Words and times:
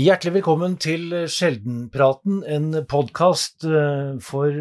Hjertelig 0.00 0.38
velkommen 0.38 0.76
til 0.80 1.10
Sjeldenpraten, 1.28 2.38
en 2.48 2.70
podkast 2.88 3.66
for 4.24 4.54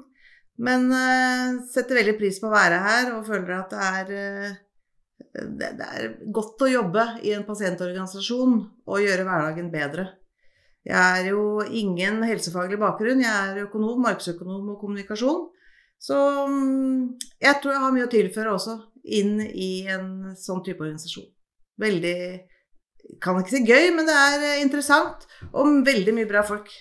Men 0.61 0.89
uh, 0.93 1.61
setter 1.71 2.01
veldig 2.01 2.17
pris 2.19 2.39
på 2.41 2.49
å 2.49 2.53
være 2.53 2.81
her 2.85 3.13
og 3.15 3.27
føler 3.29 3.53
at 3.55 3.71
det 3.73 3.85
er, 3.87 4.11
uh, 4.11 5.29
det, 5.57 5.69
det 5.79 5.87
er 5.87 6.09
godt 6.33 6.65
å 6.65 6.71
jobbe 6.71 7.05
i 7.25 7.33
en 7.37 7.45
pasientorganisasjon 7.47 8.57
og 8.85 9.05
gjøre 9.05 9.25
hverdagen 9.27 9.71
bedre. 9.73 10.09
Jeg 10.85 10.97
er 10.97 11.29
jo 11.29 11.61
ingen 11.61 12.23
helsefaglig 12.25 12.79
bakgrunn. 12.81 13.21
Jeg 13.21 13.31
er 13.31 13.65
økonom, 13.67 14.01
markedsøkonom 14.01 14.73
og 14.73 14.79
kommunikasjon. 14.81 15.43
Så 16.01 16.17
um, 16.49 17.11
jeg 17.37 17.59
tror 17.61 17.75
jeg 17.75 17.83
har 17.83 17.93
mye 17.93 18.07
å 18.07 18.11
tilføre 18.11 18.55
også 18.55 18.79
inn 19.17 19.37
i 19.41 19.85
en 19.89 20.33
sånn 20.37 20.63
type 20.65 20.81
organisasjon. 20.81 21.27
Veldig 21.81 22.17
kan 23.21 23.37
ikke 23.41 23.53
si 23.53 23.61
gøy, 23.67 23.91
men 23.95 24.07
det 24.09 24.15
er 24.15 24.45
eh, 24.47 24.61
interessant. 24.63 25.25
Og 25.51 25.83
veldig 25.85 26.15
mye 26.15 26.29
bra 26.29 26.43
folk. 26.47 26.71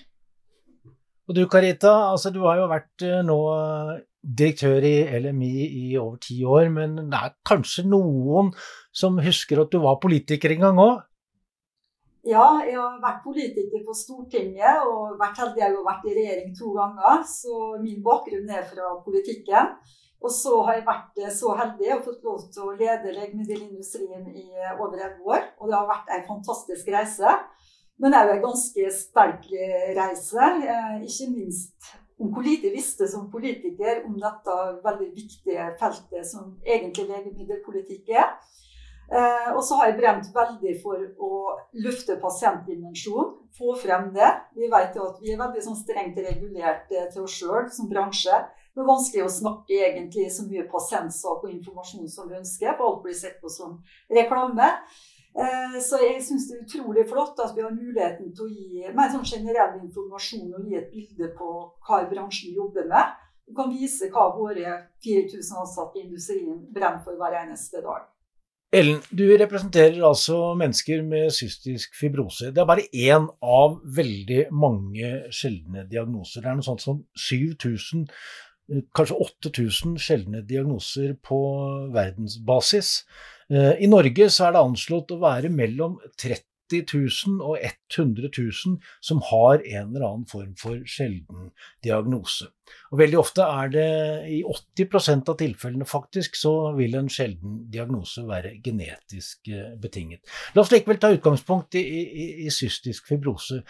Og 1.31 1.37
du 1.37 1.45
Karita, 1.51 1.91
altså 2.11 2.33
du 2.35 2.41
har 2.43 2.59
jo 2.59 2.71
vært 2.71 3.05
eh, 3.07 3.21
nå 3.27 3.37
eh, 3.55 3.93
direktør 4.21 4.83
i 4.87 4.97
LMI 5.23 5.53
i 5.67 5.85
over 5.99 6.19
ti 6.23 6.41
år, 6.43 6.67
men 6.75 6.97
det 7.13 7.21
er 7.21 7.37
kanskje 7.47 7.87
noen 7.87 8.51
som 8.91 9.21
husker 9.23 9.63
at 9.63 9.71
du 9.71 9.79
var 9.85 10.01
politiker 10.03 10.55
en 10.57 10.67
gang 10.67 10.83
òg? 10.83 10.99
Ja, 12.27 12.61
jeg 12.67 12.77
har 12.77 12.99
vært 13.01 13.23
politiker 13.25 13.81
på 13.87 13.95
Stortinget 13.97 14.83
og 14.85 15.15
vært 15.23 15.39
heldig 15.41 15.63
jeg 15.63 15.73
har 15.73 15.87
vært 15.87 16.11
i 16.11 16.17
regjering 16.19 16.53
to 16.59 16.75
ganger. 16.75 17.23
Så 17.31 17.63
min 17.81 18.03
bakgrunn 18.05 18.51
er 18.51 18.67
fra 18.69 18.93
politikken. 19.07 19.75
Og 20.21 20.35
så 20.35 20.59
har 20.67 20.77
jeg 20.77 20.89
vært 20.91 21.23
eh, 21.23 21.33
så 21.33 21.55
heldig 21.63 21.95
og 21.97 22.07
fått 22.11 22.27
lov 22.27 22.43
til 22.53 22.67
å 22.67 22.75
lede 22.77 23.15
legemiddelindustrien 23.15 24.27
i 24.35 24.51
over 24.77 24.99
11 24.99 25.31
år. 25.31 25.47
Og 25.63 25.71
det 25.71 25.79
har 25.79 25.89
vært 25.95 26.13
en 26.19 26.27
fantastisk 26.35 26.91
reise. 26.93 27.39
Men 28.01 28.13
det 28.13 28.19
er 28.19 28.29
jo 28.29 28.37
en 28.37 28.47
ganske 28.47 28.93
sterk 28.97 29.49
reise. 29.99 30.47
Eh, 30.75 30.95
ikke 31.05 31.33
minst 31.35 31.91
om 32.21 32.31
hvor 32.35 32.45
lite 32.45 32.73
visste 32.73 33.09
som 33.09 33.31
politiker 33.33 34.03
om 34.09 34.17
dette 34.21 34.57
veldig 34.85 35.11
viktige 35.17 35.71
feltet 35.81 36.27
som 36.29 36.55
egentlig 36.65 37.07
legemiddelpolitikk 37.09 38.13
er. 38.13 38.35
og 39.57 39.63
så 39.67 39.75
har 39.75 39.89
jeg 39.89 39.97
brent 39.99 40.27
veldig 40.35 40.75
for 40.83 41.01
å 41.19 41.31
løfte 41.83 42.15
pasientdimensjonen, 42.23 43.33
få 43.57 43.73
frem 43.81 44.13
det. 44.15 44.29
Vi 44.55 44.69
vet 44.71 44.95
jo 44.95 45.09
at 45.09 45.17
vi 45.23 45.33
er 45.33 45.41
veldig 45.41 45.65
sånn 45.65 45.81
strengt 45.81 46.21
regulert 46.23 46.85
til 46.93 47.25
oss 47.25 47.39
sjøl 47.41 47.67
som 47.75 47.89
bransje. 47.91 48.37
Det 48.71 48.85
er 48.85 48.87
vanskelig 48.87 49.25
å 49.25 49.33
snakke 49.35 49.81
egentlig 49.89 50.29
så 50.31 50.45
mye 50.47 50.69
pasientsak 50.71 51.43
og 51.43 51.51
informasjon 51.51 52.07
som 52.13 52.29
vi 52.31 52.39
ønsker, 52.39 52.77
for 52.79 52.87
alt 52.87 53.03
blir 53.03 53.17
sett 53.19 53.41
på 53.43 53.51
som 53.51 53.81
reklame. 54.13 54.69
Eh, 55.31 55.77
så 55.79 56.01
jeg 56.03 56.23
syns 56.27 56.49
det 56.49 56.57
er 56.57 56.65
utrolig 56.65 57.07
flott 57.09 57.39
at 57.43 57.55
vi 57.55 57.63
har 57.63 57.75
muligheten 57.75 58.33
til 58.35 58.47
å 58.47 58.51
gi 58.51 58.95
mer 58.97 59.13
sånn 59.13 59.27
generell 59.27 59.77
informasjon 59.79 60.55
og 60.59 60.65
gi 60.67 60.79
et 60.81 60.89
bilde 60.91 61.31
på 61.39 61.51
hva 61.87 62.01
bransjen 62.11 62.57
jobber 62.57 62.89
med. 62.91 63.13
Vi 63.47 63.55
kan 63.55 63.71
vise 63.71 64.11
hva 64.11 64.31
våre 64.35 64.75
4000 65.05 65.63
ansatte 65.63 66.01
i 66.01 66.07
industrien 66.09 66.65
brenner 66.75 67.03
for 67.05 67.19
hver 67.19 67.39
eneste 67.45 67.83
dag. 67.85 68.09
Ellen, 68.71 69.01
du 69.11 69.25
representerer 69.35 69.99
altså 70.07 70.53
mennesker 70.59 71.01
med 71.03 71.33
cystisk 71.35 71.97
fibrose. 71.99 72.53
Det 72.55 72.63
er 72.63 72.69
bare 72.69 72.87
én 72.95 73.27
av 73.43 73.81
veldig 73.97 74.45
mange 74.55 75.11
sjeldne 75.35 75.89
diagnoser. 75.91 76.45
Det 76.45 76.53
er 76.53 76.61
noe 76.61 76.67
sånt 76.69 76.85
som 76.85 77.01
7000 77.19 78.07
kanskje 78.95 79.17
8000 79.19 79.99
sjeldne 79.99 80.45
diagnoser 80.47 81.17
på 81.27 81.41
verdensbasis. 81.95 83.01
Eh, 83.51 83.83
I 83.85 83.91
Norge 83.91 84.31
så 84.31 84.47
er 84.47 84.55
det 84.55 84.63
anslått 84.63 85.13
å 85.15 85.21
være 85.23 85.51
mellom 85.53 85.99
30 86.15 86.47
000 86.71 87.41
og 87.43 87.57
100 87.59 88.29
000 88.31 88.77
som 89.03 89.23
har 89.27 89.59
en 89.59 89.89
eller 89.89 90.05
annen 90.07 90.27
form 90.31 90.53
for 90.59 90.79
sjelden 90.87 91.51
diagnose. 91.83 92.47
Og 92.93 93.01
Veldig 93.01 93.19
ofte 93.19 93.43
er 93.43 93.73
det 93.75 93.89
i 94.31 94.39
80% 94.47 95.33
av 95.33 95.39
tilfellene 95.41 95.89
faktisk 95.89 96.39
så 96.39 96.53
vil 96.77 96.95
en 96.99 97.11
sjelden 97.11 97.65
diagnose 97.73 98.23
være 98.29 98.55
genetisk 98.63 99.51
eh, 99.51 99.75
betinget. 99.83 100.23
La 100.55 100.63
oss 100.63 100.71
likevel 100.71 101.03
ta 101.03 101.11
utgangspunkt 101.17 101.75
i, 101.81 101.83
i, 101.83 102.29
i 102.47 102.55
cystisk 102.55 103.11
fibrose. 103.11 103.65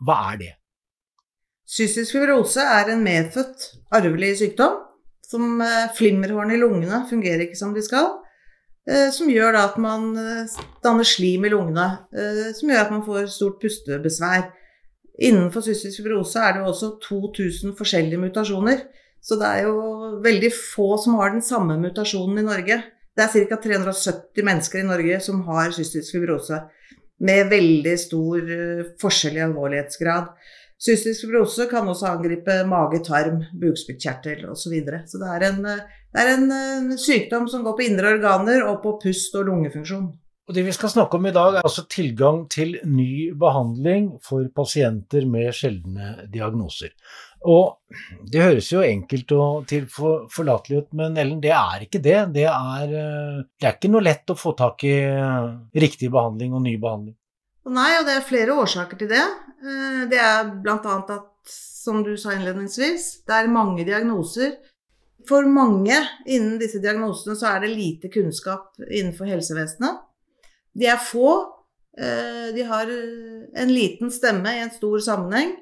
Hva 0.00 0.16
er 0.32 0.40
det? 0.40 0.54
Cystisk 1.70 2.16
fibrose 2.16 2.64
er 2.64 2.94
en 2.94 3.04
medfødt 3.04 3.68
arvelig 3.94 4.38
sykdom. 4.40 4.86
Som 5.30 5.60
eh, 5.62 5.92
flimmerhårene 5.94 6.56
i 6.56 6.64
lungene 6.64 7.04
fungerer 7.06 7.44
ikke 7.44 7.60
som 7.60 7.76
de 7.76 7.84
skal. 7.86 8.16
Eh, 8.90 9.08
som 9.14 9.30
gjør 9.30 9.54
at 9.60 9.76
man 9.78 10.08
eh, 10.18 10.56
danner 10.82 11.06
slim 11.06 11.44
i 11.46 11.52
lungene. 11.52 11.86
Som 12.58 12.72
gjør 12.72 12.86
at 12.86 12.94
man 12.94 13.04
får 13.06 13.28
stort 13.30 13.60
pustebesvær. 13.62 14.48
Innenfor 15.20 15.62
cystisk 15.62 16.00
fibrose 16.00 16.40
er 16.40 16.56
det 16.56 16.62
jo 16.62 16.70
også 16.72 16.94
2000 17.04 17.76
forskjellige 17.78 18.22
mutasjoner. 18.22 18.86
Så 19.20 19.36
det 19.36 19.48
er 19.48 19.66
jo 19.68 20.16
veldig 20.24 20.48
få 20.56 20.94
som 20.98 21.18
har 21.20 21.34
den 21.34 21.44
samme 21.44 21.76
mutasjonen 21.78 22.40
i 22.40 22.46
Norge. 22.46 22.78
Det 23.14 23.26
er 23.26 23.48
ca. 23.50 23.58
370 23.60 24.46
mennesker 24.46 24.80
i 24.80 24.88
Norge 24.88 25.18
som 25.20 25.42
har 25.50 25.74
cystisk 25.76 26.16
fibrose. 26.16 26.62
Med 27.20 27.50
veldig 27.52 27.96
stor 28.00 28.54
forskjell 29.02 29.36
i 29.36 29.44
alvorlighetsgrad. 29.44 30.30
Cystisk 30.80 31.26
fibrose 31.26 31.66
kan 31.68 31.88
også 31.92 32.08
angripe 32.08 32.54
mage, 32.64 33.02
tarm, 33.04 33.42
bukspyttkjertel 33.60 34.46
osv. 34.48 34.62
Så, 34.62 34.70
videre. 34.72 35.02
så 35.06 35.20
det 35.20 35.28
er, 35.34 35.46
en, 35.50 35.60
det 35.66 36.22
er 36.22 36.32
en 36.32 36.46
eh, 36.56 36.96
sykdom 36.96 37.50
som 37.52 37.66
går 37.66 37.76
på 37.76 37.84
indre 37.84 38.14
organer 38.16 38.64
og 38.64 38.80
på 38.84 38.96
pust 39.02 39.36
og 39.36 39.44
lungefunksjon. 39.50 40.08
Og 40.50 40.54
Det 40.56 40.64
vi 40.66 40.72
skal 40.74 40.90
snakke 40.90 41.14
om 41.14 41.26
i 41.28 41.30
dag, 41.30 41.60
er 41.60 41.66
altså 41.68 41.84
tilgang 41.86 42.40
til 42.50 42.72
ny 42.90 43.30
behandling 43.38 44.08
for 44.24 44.48
pasienter 44.56 45.22
med 45.30 45.52
sjeldne 45.54 46.24
diagnoser. 46.32 46.96
Og 47.46 47.76
Det 48.32 48.42
høres 48.42 48.72
jo 48.72 48.82
enkelt 48.82 49.32
og 49.36 49.68
tilforlatelig 49.70 50.80
ut, 50.80 50.90
men 50.96 51.16
Ellen, 51.20 51.38
det 51.44 51.52
er 51.54 51.84
ikke 51.86 52.02
det. 52.02 52.18
Det 52.34 52.48
er, 52.48 52.96
eh, 53.04 53.44
det 53.60 53.68
er 53.68 53.76
ikke 53.76 53.92
noe 53.92 54.02
lett 54.02 54.32
å 54.32 54.38
få 54.38 54.56
tak 54.56 54.82
i 54.84 54.96
eh, 55.04 55.56
riktig 55.76 56.10
behandling 56.10 56.56
og 56.56 56.64
ny 56.64 56.76
behandling. 56.80 57.19
Nei, 57.70 57.90
og 58.00 58.06
det 58.08 58.16
er 58.16 58.26
flere 58.26 58.56
årsaker 58.58 58.98
til 58.98 59.10
det. 59.12 59.22
Eh, 59.62 60.02
det 60.10 60.18
er 60.18 60.50
bl.a. 60.62 60.96
at, 60.98 61.28
som 61.50 62.02
du 62.06 62.12
sa 62.18 62.34
innledningsvis, 62.34 63.22
det 63.28 63.36
er 63.36 63.52
mange 63.52 63.86
diagnoser. 63.86 64.56
For 65.28 65.46
mange 65.46 65.96
innen 66.26 66.58
disse 66.60 66.80
diagnosene 66.82 67.36
så 67.38 67.52
er 67.52 67.64
det 67.64 67.74
lite 67.74 68.10
kunnskap 68.12 68.72
innenfor 68.88 69.28
helsevesenet. 69.30 70.00
De 70.74 70.88
er 70.90 71.00
få. 71.02 71.34
Eh, 71.98 72.50
de 72.56 72.64
har 72.66 72.90
en 72.90 73.74
liten 73.74 74.10
stemme 74.14 74.54
i 74.56 74.62
en 74.64 74.72
stor 74.74 74.98
sammenheng. 75.04 75.54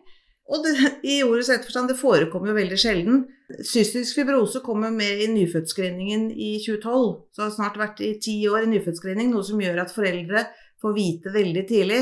Og 0.49 0.65
det, 0.65 0.73
i 1.05 1.19
ordets 1.27 1.51
rette 1.53 1.69
forstand, 1.69 1.91
det 1.93 1.99
forekommer 2.01 2.53
jo 2.53 2.57
veldig 2.57 2.79
sjelden. 2.81 3.27
Cystisk 3.69 4.17
fibrose 4.17 4.63
kommer 4.65 4.93
med 4.93 5.21
i 5.25 5.29
nyfødtscreeningen 5.33 6.31
i 6.33 6.55
2012. 6.65 7.11
Så 7.37 7.45
har 7.45 7.53
snart 7.53 7.77
vært 7.81 8.01
i 8.05 8.15
ti 8.23 8.39
år 8.49 8.65
i 8.65 8.71
nyfødtscreening, 8.73 9.29
noe 9.35 9.45
som 9.45 9.61
gjør 9.61 9.83
at 9.85 9.93
foreldre 9.93 10.47
får 10.83 10.97
vite 10.97 11.33
veldig 11.35 11.65
tidlig 11.69 12.01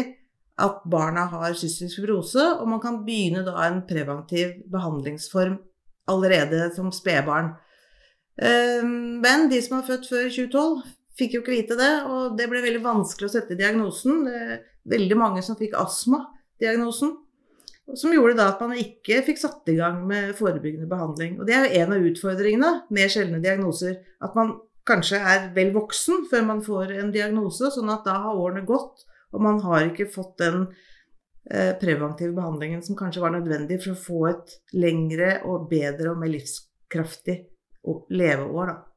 at 0.56 0.84
barna 0.88 1.26
har 1.28 1.56
cystisk 1.56 1.98
fibrose, 1.98 2.42
og 2.60 2.68
man 2.68 2.80
kan 2.80 3.02
begynne 3.04 3.44
da 3.44 3.58
en 3.66 3.82
preventiv 3.88 4.54
behandlingsform 4.72 5.58
allerede 6.08 6.70
som 6.76 6.88
spedbarn. 6.94 7.52
Ehm, 8.40 9.20
men 9.20 9.50
de 9.52 9.60
som 9.64 9.78
er 9.78 9.88
født 9.88 10.08
før 10.08 10.30
2012, 10.32 10.80
fikk 11.16 11.36
jo 11.36 11.42
ikke 11.42 11.54
vite 11.54 11.76
det, 11.78 11.92
og 12.08 12.38
det 12.38 12.48
ble 12.50 12.64
veldig 12.64 12.82
vanskelig 12.84 13.28
å 13.28 13.34
sette 13.36 13.58
diagnosen. 13.58 14.24
Det 14.28 14.40
er 14.40 14.58
veldig 14.96 15.20
mange 15.20 15.44
som 15.44 15.58
fikk 15.58 15.76
astma-diagnosen. 15.80 17.14
Som 17.94 18.10
gjorde 18.10 18.34
da 18.40 18.48
at 18.50 18.62
man 18.64 18.74
ikke 18.80 19.20
fikk 19.28 19.38
satt 19.38 19.68
i 19.70 19.76
gang 19.78 20.00
med 20.08 20.34
forebyggende 20.38 20.88
behandling. 20.90 21.36
Og 21.38 21.46
det 21.46 21.54
er 21.54 21.66
jo 21.66 21.82
en 21.82 21.94
av 21.94 22.08
utfordringene 22.08 22.70
med 22.96 23.12
sjeldne 23.12 23.38
diagnoser. 23.44 24.00
At 24.24 24.34
man 24.34 24.56
kanskje 24.86 25.20
er 25.20 25.50
vel 25.56 25.72
voksen 25.74 26.26
før 26.30 26.46
man 26.48 26.62
får 26.64 26.94
en 27.00 27.12
diagnose, 27.14 27.70
sånn 27.74 27.92
at 27.92 28.06
da 28.06 28.18
har 28.24 28.38
årene 28.38 28.64
gått, 28.68 29.06
og 29.34 29.42
man 29.42 29.60
har 29.64 29.88
ikke 29.88 30.08
fått 30.12 30.38
den 30.42 30.66
eh, 31.50 31.72
preventive 31.80 32.34
behandlingen 32.36 32.82
som 32.86 32.98
kanskje 32.98 33.24
var 33.24 33.34
nødvendig 33.34 33.80
for 33.82 33.94
å 33.94 34.02
få 34.06 34.20
et 34.30 34.56
lengre 34.76 35.40
og 35.48 35.68
bedre 35.70 36.12
og 36.12 36.22
mer 36.22 36.32
livskraftig 36.32 37.40
leveår. 38.10 38.72
Da. 38.72 38.95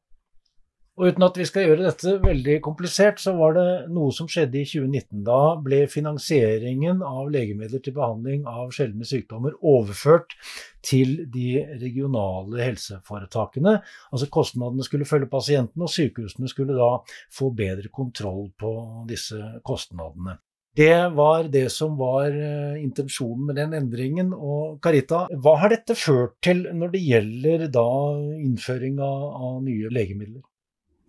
Og 1.00 1.13
uten 1.13 1.24
at 1.24 1.38
vi 1.40 1.46
skal 1.48 1.63
gjøre 1.63 1.86
dette 1.86 2.13
veldig 2.19 2.57
komplisert, 2.60 3.22
så 3.24 3.31
var 3.38 3.54
det 3.56 3.68
noe 3.96 4.12
som 4.12 4.28
skjedde 4.28 4.60
i 4.60 4.66
2019. 4.68 5.22
Da 5.24 5.56
ble 5.63 5.86
finansieringen 5.88 7.00
av 7.07 7.30
legemidler 7.31 7.80
til 7.86 7.96
behandling 7.96 8.44
av 8.51 8.74
sjeldne 8.75 9.07
sykdommer 9.07 9.56
overført 9.63 10.36
til 10.84 11.22
de 11.31 11.63
regionale 11.80 12.60
helseforetakene. 12.66 13.78
Altså 14.12 14.28
kostnadene 14.28 14.84
skulle 14.84 15.07
følge 15.07 15.31
pasientene, 15.31 15.88
og 15.88 15.96
sykehusene 15.96 16.51
skulle 16.51 16.75
da 16.75 16.92
få 17.31 17.54
bedre 17.56 17.88
kontroll 17.95 18.50
på 18.60 18.75
disse 19.07 19.40
kostnadene. 19.63 20.36
Det 20.75 21.16
var 21.16 21.48
det 21.52 21.66
som 21.74 21.95
var 22.00 22.30
eh, 22.30 22.75
intensjonen 22.84 23.48
med 23.48 23.57
den 23.57 23.74
endringen. 23.80 24.36
Og 24.36 24.78
Carita, 24.84 25.25
hva 25.31 25.56
har 25.63 25.74
dette 25.74 25.95
ført 25.98 26.38
til 26.45 26.68
når 26.75 26.94
det 26.94 27.02
gjelder 27.07 27.66
da 27.74 27.90
innføring 28.38 29.02
av, 29.04 29.60
nye 29.66 29.90
legemidler? 29.92 30.44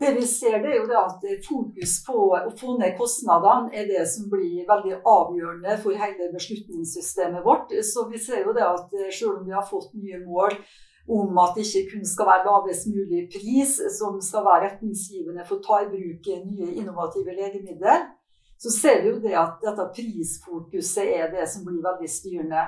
Det 0.00 0.14
vi 0.17 0.26
ser, 0.26 0.55
det 0.62 0.70
er 0.73 0.79
jo 0.81 0.97
at 0.97 1.25
fokus 1.44 1.99
på 2.06 2.20
å 2.32 2.52
få 2.56 2.79
ned 2.81 2.94
kostnadene 2.97 3.69
er 3.76 3.88
det 3.91 4.06
som 4.08 4.31
blir 4.32 4.62
veldig 4.69 5.02
avgjørende 5.05 5.75
for 5.82 5.93
hele 6.00 6.31
beslutningssystemet 6.32 7.44
vårt. 7.44 7.75
Så 7.85 8.06
vi 8.08 8.20
ser 8.20 8.47
jo 8.47 8.55
det 8.56 8.64
at 8.64 8.94
eh, 8.97 9.11
selv 9.12 9.35
om 9.35 9.44
vi 9.44 9.52
har 9.52 9.67
fått 9.69 9.93
nye 9.93 10.23
mål 10.25 10.56
om 11.11 11.41
at 11.43 11.52
det 11.58 11.67
ikke 11.67 11.91
kun 11.91 12.06
skal 12.08 12.31
være 12.31 12.47
lavest 12.49 12.88
mulig 12.88 13.26
pris 13.35 13.75
som 13.99 14.17
skal 14.25 14.47
være 14.47 14.70
retningsgivende 14.70 15.44
for 15.44 15.58
å 15.58 15.67
ta 15.67 15.82
i 15.85 15.91
bruk 15.93 16.31
nye 16.47 16.70
innovative 16.81 17.35
legemidler, 17.37 18.06
så 18.61 18.73
ser 18.73 19.02
vi 19.02 19.12
jo 19.12 19.20
det 19.20 19.37
at 19.37 19.61
dette 19.61 19.88
prisfokuset 19.97 21.12
er 21.17 21.29
det 21.32 21.44
som 21.49 21.64
blir 21.67 21.85
veldig 21.85 22.08
styrende. 22.08 22.64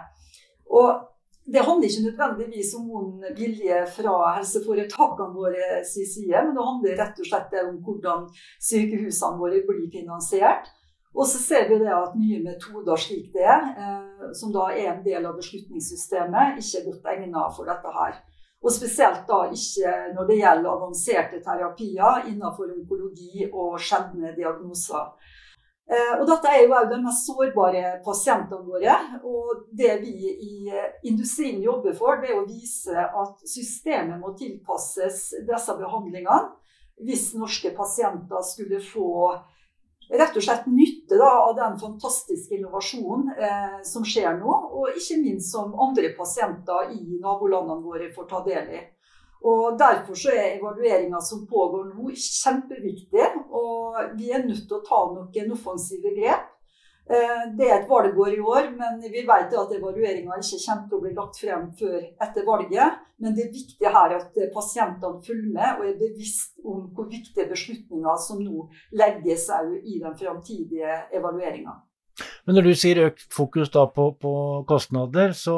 Og 0.73 1.01
det 1.45 1.65
handler 1.67 1.89
ikke 1.89 2.05
nødvendigvis 2.07 2.75
om 2.79 2.85
vond 2.89 3.25
vilje 3.37 3.81
fra 3.97 4.13
helseforetakene 4.37 5.35
våre 5.35 5.81
sin 5.85 6.07
side, 6.07 6.45
men 6.45 6.55
det 6.55 6.67
handler 6.69 7.01
rett 7.01 7.19
og 7.19 7.29
slett 7.29 7.57
om 7.65 7.81
hvordan 7.83 8.29
sykehusene 8.63 9.41
våre 9.41 9.65
blir 9.67 9.89
finansiert. 9.91 10.71
Og 11.13 11.27
så 11.29 11.39
ser 11.43 11.67
vi 11.69 11.81
at 11.93 12.15
nye 12.17 12.39
metoder 12.45 12.97
slik 12.97 13.33
det 13.35 13.45
er, 13.45 13.65
eh, 13.77 14.31
som 14.39 14.53
da 14.55 14.71
er 14.71 14.95
en 14.95 15.03
del 15.05 15.27
av 15.29 15.37
beslutningssystemet, 15.37 16.63
ikke 16.63 16.79
er 16.79 16.87
godt 16.89 17.11
egnet 17.13 17.57
for 17.57 17.69
dette 17.69 17.91
her. 17.99 18.15
Og 18.63 18.73
spesielt 18.73 19.27
da 19.29 19.43
ikke 19.51 19.93
når 20.15 20.29
det 20.31 20.39
gjelder 20.39 20.71
avanserte 20.71 21.43
terapier 21.43 22.29
innenfor 22.31 22.71
onkologi 22.71 23.49
og 23.51 23.75
sjeldne 23.83 24.31
diagnoser. 24.37 25.11
Eh, 25.93 26.13
og 26.21 26.25
dette 26.29 26.49
er 26.49 26.63
jo 26.65 26.79
de 26.89 26.99
mest 27.05 27.27
sårbare 27.29 27.99
pasientene 28.07 28.65
våre. 28.65 28.97
Og 29.29 29.67
det 29.77 29.99
vi 30.01 30.33
i 30.33 30.55
eh, 30.73 30.93
industrien 31.11 31.61
jobber 31.63 31.97
for, 31.99 32.23
det 32.23 32.33
er 32.33 32.41
å 32.41 32.49
vise 32.49 32.97
at 32.97 33.43
systemet 33.49 34.21
må 34.23 34.33
tilpasses 34.39 35.25
disse 35.49 35.79
behandlingene. 35.81 36.55
Hvis 37.03 37.33
norske 37.37 37.73
pasienter 37.77 38.45
skulle 38.47 38.79
få 38.85 39.33
rett 40.13 40.37
og 40.37 40.45
slett 40.45 40.67
nytte 40.71 41.17
da, 41.19 41.31
av 41.49 41.55
den 41.57 41.79
fantastiske 41.81 42.57
innovasjonen 42.57 43.33
eh, 43.37 43.79
som 43.85 44.07
skjer 44.07 44.39
nå. 44.41 44.57
Og 44.79 44.97
ikke 44.97 45.21
minst 45.21 45.53
som 45.53 45.77
andre 45.77 46.15
pasienter 46.17 46.95
i 46.97 47.21
nabolandene 47.21 47.85
våre 47.85 48.09
får 48.17 48.29
ta 48.33 48.43
del 48.49 48.77
i. 48.79 48.83
Og 49.43 49.79
Derfor 49.79 50.15
så 50.15 50.31
er 50.31 50.57
evalueringa 50.57 51.21
som 51.21 51.47
pågår 51.51 51.89
nå, 51.91 52.13
kjempeviktig. 52.15 53.29
Og 53.51 54.17
vi 54.19 54.31
er 54.31 54.45
nødt 54.47 54.67
til 54.69 54.79
å 54.79 54.85
ta 54.87 55.05
noen 55.11 55.55
offensive 55.57 56.15
grep. 56.17 56.49
Eh, 57.11 57.41
det 57.59 57.67
er 57.67 57.81
et 57.81 57.89
valgår 57.91 58.37
i 58.37 58.41
år, 58.41 58.69
men 58.79 59.01
vi 59.03 59.25
vet 59.27 59.55
at 59.59 59.75
evalueringa 59.75 60.39
ikke 60.39 60.61
kommer 60.63 60.85
til 60.87 60.99
å 60.99 61.03
bli 61.03 61.15
lagt 61.17 61.41
frem 61.43 61.65
før 61.81 61.99
etter 61.99 62.47
valget. 62.47 63.01
Men 63.23 63.35
det 63.35 63.47
er 63.47 63.55
viktig 63.55 63.95
her 63.97 64.15
at 64.19 64.39
pasientene 64.55 65.23
følger 65.27 65.51
med 65.57 65.81
og 65.81 65.89
er 65.89 65.99
bevisst 65.99 66.63
om 66.63 66.87
hvor 66.95 67.11
viktige 67.11 67.51
beslutninger 67.51 68.23
som 68.23 68.43
nå 68.43 68.69
legges 68.99 69.49
i 69.83 69.99
den 70.03 70.15
framtidige 70.19 71.01
evalueringa. 71.19 71.81
Men 72.47 72.57
når 72.59 72.67
du 72.67 72.73
sier 72.77 73.01
økt 73.07 73.25
fokus 73.33 73.71
da 73.73 73.85
på, 73.95 74.09
på, 74.21 74.33
kostnader, 74.69 75.33
så 75.37 75.55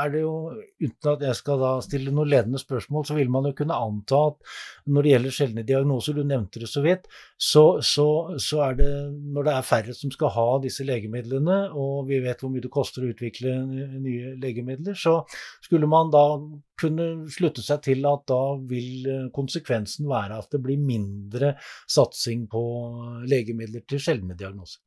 er 0.00 0.12
det 0.14 0.22
jo, 0.22 0.34
uten 0.80 1.10
at 1.12 1.24
jeg 1.26 1.38
skal 1.38 1.60
da 1.60 1.72
stille 1.84 2.14
noen 2.14 2.30
ledende 2.30 2.60
spørsmål, 2.60 3.04
så 3.08 3.16
vil 3.18 3.32
man 3.32 3.48
jo 3.48 3.54
kunne 3.58 3.76
anta 3.76 4.20
at 4.30 4.54
når 4.94 5.04
det 5.04 5.12
gjelder 5.12 5.36
sjeldne 5.38 5.66
diagnoser, 5.66 6.16
du 6.16 6.24
nevnte 6.26 6.62
det 6.62 6.70
så 6.70 6.84
vidt, 6.84 7.08
så, 7.36 7.64
så, 7.84 8.06
så, 8.40 8.62
er 8.68 8.78
det 8.80 8.90
når 9.34 9.48
det 9.48 9.56
er 9.56 9.68
færre 9.68 9.96
som 9.96 10.12
skal 10.14 10.32
ha 10.36 10.46
disse 10.64 10.86
legemidlene, 10.86 11.58
og 11.74 12.08
vi 12.08 12.22
vet 12.24 12.40
hvor 12.40 12.52
mye 12.54 12.64
det 12.64 12.72
koster 12.72 13.04
å 13.04 13.10
utvikle 13.12 13.56
nye 13.66 14.34
legemidler, 14.40 14.96
så 14.98 15.20
skulle 15.64 15.90
man 15.90 16.14
da 16.14 16.24
kunne 16.80 17.10
slutte 17.32 17.62
seg 17.64 17.84
til 17.84 18.08
at 18.08 18.24
da 18.30 18.40
vil 18.70 19.28
konsekvensen 19.34 20.08
være 20.10 20.40
at 20.40 20.50
det 20.54 20.62
blir 20.64 20.80
mindre 20.80 21.54
satsing 21.90 22.48
på 22.50 22.64
legemidler 23.30 23.84
til 23.88 24.02
sjeldne 24.02 24.38
diagnoser. 24.38 24.80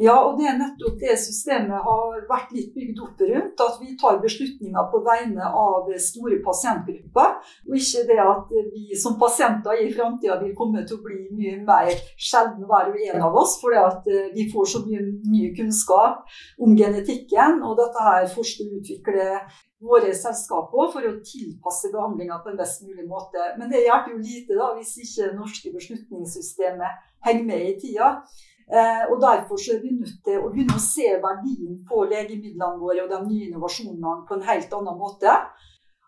Ja, 0.00 0.14
og 0.24 0.38
det 0.38 0.46
er 0.48 0.56
nettopp 0.56 0.94
det 1.02 1.12
systemet 1.20 1.84
har 1.84 2.20
vært 2.28 2.54
litt 2.56 2.70
bygd 2.72 3.02
opp 3.04 3.20
rundt. 3.20 3.60
At 3.60 3.80
vi 3.82 3.92
tar 4.00 4.20
beslutninger 4.22 4.86
på 4.92 5.00
vegne 5.04 5.50
av 5.62 5.90
store 6.00 6.38
pasientgrupper. 6.44 7.34
Og 7.68 7.76
ikke 7.76 8.06
det 8.08 8.18
at 8.24 8.54
vi 8.72 8.96
som 9.02 9.18
pasienter 9.20 9.82
i 9.84 9.90
framtida 9.92 10.38
vil 10.40 10.56
komme 10.56 10.86
til 10.88 10.96
å 10.96 11.04
bli 11.04 11.20
mye 11.36 11.58
mer 11.66 11.92
sjelden 12.16 12.64
hver 12.64 12.88
og 12.94 13.00
en 13.10 13.26
av 13.28 13.36
oss. 13.42 13.58
Fordi 13.60 13.80
at 13.82 14.08
eh, 14.08 14.30
vi 14.32 14.48
får 14.52 14.70
så 14.72 14.84
mye 14.86 15.04
ny 15.04 15.50
kunnskap 15.58 16.24
om 16.64 16.72
genetikken. 16.78 17.60
Og 17.60 17.76
dette 17.82 18.06
her 18.08 18.30
forsker 18.32 18.70
og 18.70 18.80
utvikler 18.80 19.34
våre 19.84 20.12
selskaper 20.16 20.92
for 20.94 21.08
å 21.08 21.18
tilpasse 21.24 21.92
behandlinga 21.92 22.40
på 22.40 22.52
en 22.52 22.60
best 22.60 22.86
mulig 22.88 23.04
måte. 23.08 23.52
Men 23.60 23.68
det 23.72 23.84
hjelper 23.84 24.16
jo 24.16 24.22
lite 24.24 24.56
da, 24.56 24.72
hvis 24.76 24.96
ikke 25.04 25.28
det 25.28 25.36
norske 25.36 25.72
beslutningssystemet 25.76 27.04
henger 27.28 27.46
med 27.52 27.68
i 27.68 27.76
tida. 27.84 28.14
Eh, 28.70 29.02
og 29.10 29.18
Derfor 29.22 29.58
er 29.74 29.80
vi 29.82 29.96
nødt 29.96 30.20
til 30.26 30.38
å 30.38 30.52
begynne 30.52 30.76
å 30.78 30.84
se 30.84 31.16
verdien 31.22 31.80
på 31.88 32.04
legemidlene 32.10 32.78
våre 32.78 33.02
og 33.04 33.10
de 33.10 33.20
nye 33.26 33.48
innovasjonene 33.48 34.22
på 34.28 34.38
en 34.38 34.46
helt 34.46 34.78
annen 34.78 34.98
måte. 35.00 35.34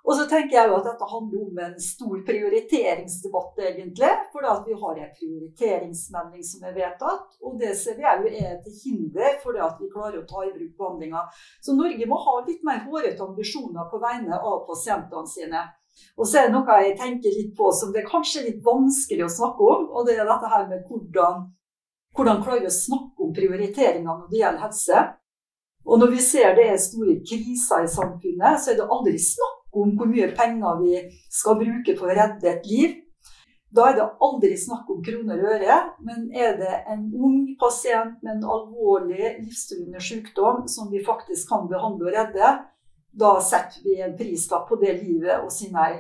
Og 0.02 0.16
så 0.18 0.24
tenker 0.26 0.56
jeg 0.56 0.70
jo 0.70 0.78
at 0.80 0.86
dette 0.88 1.06
handler 1.06 1.42
om 1.44 1.58
en 1.62 1.74
stor 1.82 2.14
prioriteringsdebatt, 2.26 3.60
egentlig. 3.68 4.10
For 4.32 4.46
vi 4.66 4.74
har 4.80 4.98
en 4.98 5.12
prioriteringsmelding 5.18 6.42
som 6.48 6.64
er 6.66 6.74
vedtatt. 6.74 7.36
Og 7.46 7.60
det 7.60 7.70
ser 7.78 8.00
vi 8.00 8.06
jo 8.06 8.32
er 8.32 8.56
til 8.64 8.80
hinder 8.80 9.38
for 9.44 9.54
det 9.54 9.62
at 9.62 9.78
vi 9.78 9.90
klarer 9.92 10.18
å 10.18 10.26
ta 10.26 10.42
i 10.42 10.50
bruk 10.56 10.74
behandlinga. 10.80 11.22
Så 11.62 11.76
Norge 11.78 12.10
må 12.10 12.18
ha 12.18 12.36
litt 12.48 12.66
mer 12.66 12.82
hårete 12.88 13.22
ambisjoner 13.22 13.86
på 13.92 14.02
vegne 14.02 14.42
av 14.42 14.64
pasientene 14.66 15.30
sine. 15.30 15.62
Og 16.18 16.26
så 16.26 16.40
er 16.40 16.48
det 16.48 16.56
noe 16.56 16.82
jeg 16.82 16.98
tenker 16.98 17.38
litt 17.38 17.54
på 17.54 17.70
som 17.76 17.94
det 17.94 18.02
er 18.02 18.10
kanskje 18.10 18.46
litt 18.48 18.62
vanskelig 18.64 19.26
å 19.26 19.34
snakke 19.38 19.66
om, 19.74 19.90
og 19.92 20.06
det 20.08 20.16
er 20.16 20.26
dette 20.26 20.50
her 20.50 20.64
med 20.70 20.86
hvordan 20.88 21.44
hvordan 22.12 22.42
klarer 22.44 22.64
vi 22.64 22.70
å 22.70 22.76
snakke 22.76 23.24
om 23.24 23.34
prioriteringer 23.36 24.06
når 24.06 24.26
det 24.30 24.40
gjelder 24.42 24.64
helse? 24.66 25.04
Og 25.82 25.98
når 25.98 26.12
vi 26.12 26.22
ser 26.22 26.54
det 26.56 26.68
er 26.70 26.80
store 26.80 27.16
kriser 27.26 27.86
i 27.86 27.90
samfunnet, 27.90 28.60
så 28.60 28.72
er 28.72 28.78
det 28.78 28.90
aldri 28.96 29.16
snakk 29.18 29.78
om 29.82 29.94
hvor 29.98 30.10
mye 30.10 30.28
penger 30.36 30.82
vi 30.82 31.00
skal 31.32 31.58
bruke 31.58 31.96
for 31.98 32.12
å 32.12 32.18
redde 32.18 32.50
et 32.50 32.68
liv. 32.68 32.98
Da 33.72 33.88
er 33.88 33.96
det 33.96 34.08
aldri 34.26 34.52
snakk 34.60 34.90
om 34.92 35.00
kroner 35.04 35.40
og 35.40 35.54
øre, 35.56 35.78
men 36.04 36.26
er 36.36 36.58
det 36.60 36.74
en 36.92 37.06
ung 37.16 37.38
pasient 37.60 38.18
med 38.20 38.36
en 38.36 38.50
alvorlig 38.54 39.32
livstruende 39.40 40.02
sykdom 40.04 40.66
som 40.68 40.92
vi 40.92 41.00
faktisk 41.04 41.48
kan 41.48 41.64
behandle 41.70 42.10
og 42.10 42.18
redde, 42.18 42.52
da 43.12 43.32
setter 43.44 43.80
vi 43.84 43.98
en 44.00 44.14
prislapp 44.16 44.68
på 44.68 44.76
det 44.80 44.94
livet 45.00 45.40
og 45.40 45.50
sier 45.52 45.72
nei. 45.72 45.94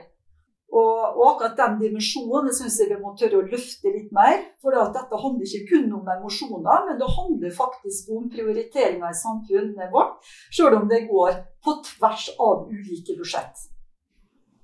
Og, 0.72 1.18
akkurat 1.26 1.58
den 1.58 1.74
dimensjonen 1.82 2.48
syns 2.56 2.78
jeg 2.80 2.88
vi 2.94 3.00
må 3.00 3.12
tørre 3.18 3.42
å 3.42 3.44
løfte 3.44 3.90
litt 3.92 4.12
mer. 4.16 4.38
For 4.64 4.72
dette 4.72 5.18
handler 5.24 5.44
ikke 5.44 5.74
kun 5.74 5.90
om 5.98 6.08
emosjoner, 6.14 6.86
men 6.86 7.00
det 7.00 7.10
handler 7.16 7.52
faktisk 7.56 8.08
om 8.16 8.30
prioriteringer 8.32 9.12
i 9.12 9.18
samfunnet 9.18 9.92
vårt. 9.92 10.16
Selv 10.48 10.80
om 10.80 10.88
det 10.88 11.04
går 11.10 11.42
på 11.64 11.76
tvers 11.90 12.30
av 12.40 12.64
ulike 12.72 13.18
budsjett. 13.18 13.68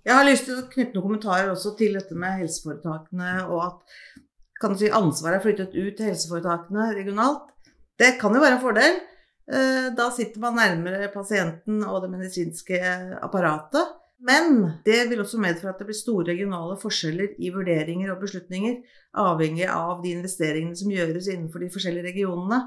Jeg 0.08 0.16
har 0.16 0.24
lyst 0.24 0.48
til 0.48 0.56
å 0.56 0.64
knytte 0.72 0.96
noen 0.96 1.04
kommentarer 1.04 1.52
også 1.52 1.74
til 1.76 1.98
dette 1.98 2.16
med 2.16 2.40
helseforetakene, 2.40 3.34
og 3.52 3.60
at 3.66 3.98
kan 4.62 4.74
si, 4.78 4.88
ansvaret 4.88 5.38
er 5.38 5.44
flyttet 5.44 5.76
ut 5.76 5.98
til 5.98 6.08
helseforetakene 6.08 6.88
regionalt. 6.96 7.52
Det 8.00 8.14
kan 8.20 8.32
jo 8.32 8.40
være 8.40 8.56
en 8.56 8.64
fordel. 8.64 8.98
Eh, 9.52 9.88
da 9.98 10.08
sitter 10.14 10.40
man 10.40 10.56
nærmere 10.56 11.12
pasienten 11.12 11.82
og 11.84 12.00
det 12.04 12.10
medisinske 12.14 12.80
apparatet. 13.20 13.92
Men 14.18 14.56
det 14.84 15.04
vil 15.10 15.20
også 15.22 15.38
medføre 15.38 15.70
at 15.70 15.78
det 15.78 15.86
blir 15.86 15.96
store 15.96 16.32
regionale 16.32 16.74
forskjeller 16.80 17.36
i 17.38 17.52
vurderinger 17.54 18.10
og 18.10 18.24
beslutninger, 18.24 18.80
avhengig 19.22 19.68
av 19.70 20.02
de 20.02 20.16
investeringene 20.16 20.78
som 20.78 20.90
gjøres 20.90 21.30
innenfor 21.30 21.62
de 21.62 21.70
forskjellige 21.74 22.10
regionene. 22.10 22.58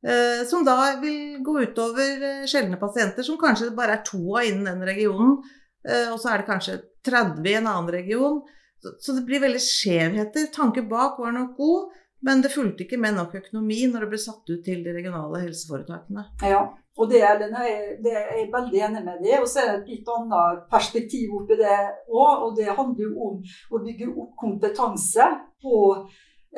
Eh, 0.00 0.46
som 0.48 0.64
da 0.64 0.78
vil 1.02 1.42
gå 1.44 1.58
utover 1.66 2.24
eh, 2.24 2.46
sjeldne 2.48 2.78
pasienter, 2.80 3.26
som 3.26 3.36
kanskje 3.40 3.74
bare 3.76 3.98
er 3.98 4.06
to 4.08 4.22
av 4.38 4.48
innen 4.48 4.70
den 4.70 4.86
regionen. 4.88 5.36
Eh, 5.84 6.08
og 6.08 6.16
så 6.22 6.32
er 6.32 6.40
det 6.40 6.48
kanskje 6.48 6.78
30 7.04 7.44
i 7.44 7.56
en 7.58 7.68
annen 7.68 7.92
region. 7.92 8.40
Så, 8.80 9.12
det 9.12 9.26
blir 9.28 9.42
veldig 9.42 9.60
skjevheter. 9.60 10.48
Tanken 10.54 10.88
bak 10.88 11.18
var 11.20 11.34
nok 11.36 11.52
god, 11.58 11.90
men 12.24 12.40
det 12.40 12.54
fulgte 12.54 12.86
ikke 12.86 13.00
med 13.00 13.18
nok 13.18 13.36
økonomi 13.42 13.82
når 13.90 14.06
det 14.06 14.12
ble 14.14 14.20
satt 14.22 14.48
ut 14.48 14.62
til 14.64 14.80
de 14.86 14.94
regionale 14.96 15.42
helseforetakene. 15.44 16.24
Ja, 16.48 16.62
og 17.00 17.08
det, 17.08 17.20
det 18.04 18.12
er 18.12 18.34
jeg 18.36 18.48
veldig 18.52 18.80
enig 18.86 19.04
med 19.06 19.22
det. 19.24 19.38
Og 19.40 19.48
så 19.48 19.62
er 19.62 19.70
det 19.70 19.76
et 19.78 19.92
litt 19.94 20.10
annet 20.12 20.66
perspektiv 20.72 21.38
oppi 21.38 21.56
det 21.56 21.78
òg. 22.12 22.44
Og 22.44 22.50
det 22.58 22.68
handler 22.68 23.06
jo 23.06 23.28
om 23.30 23.38
å 23.72 23.80
bygge 23.86 24.10
opp 24.10 24.34
kompetanse 24.42 25.30
på 25.62 25.78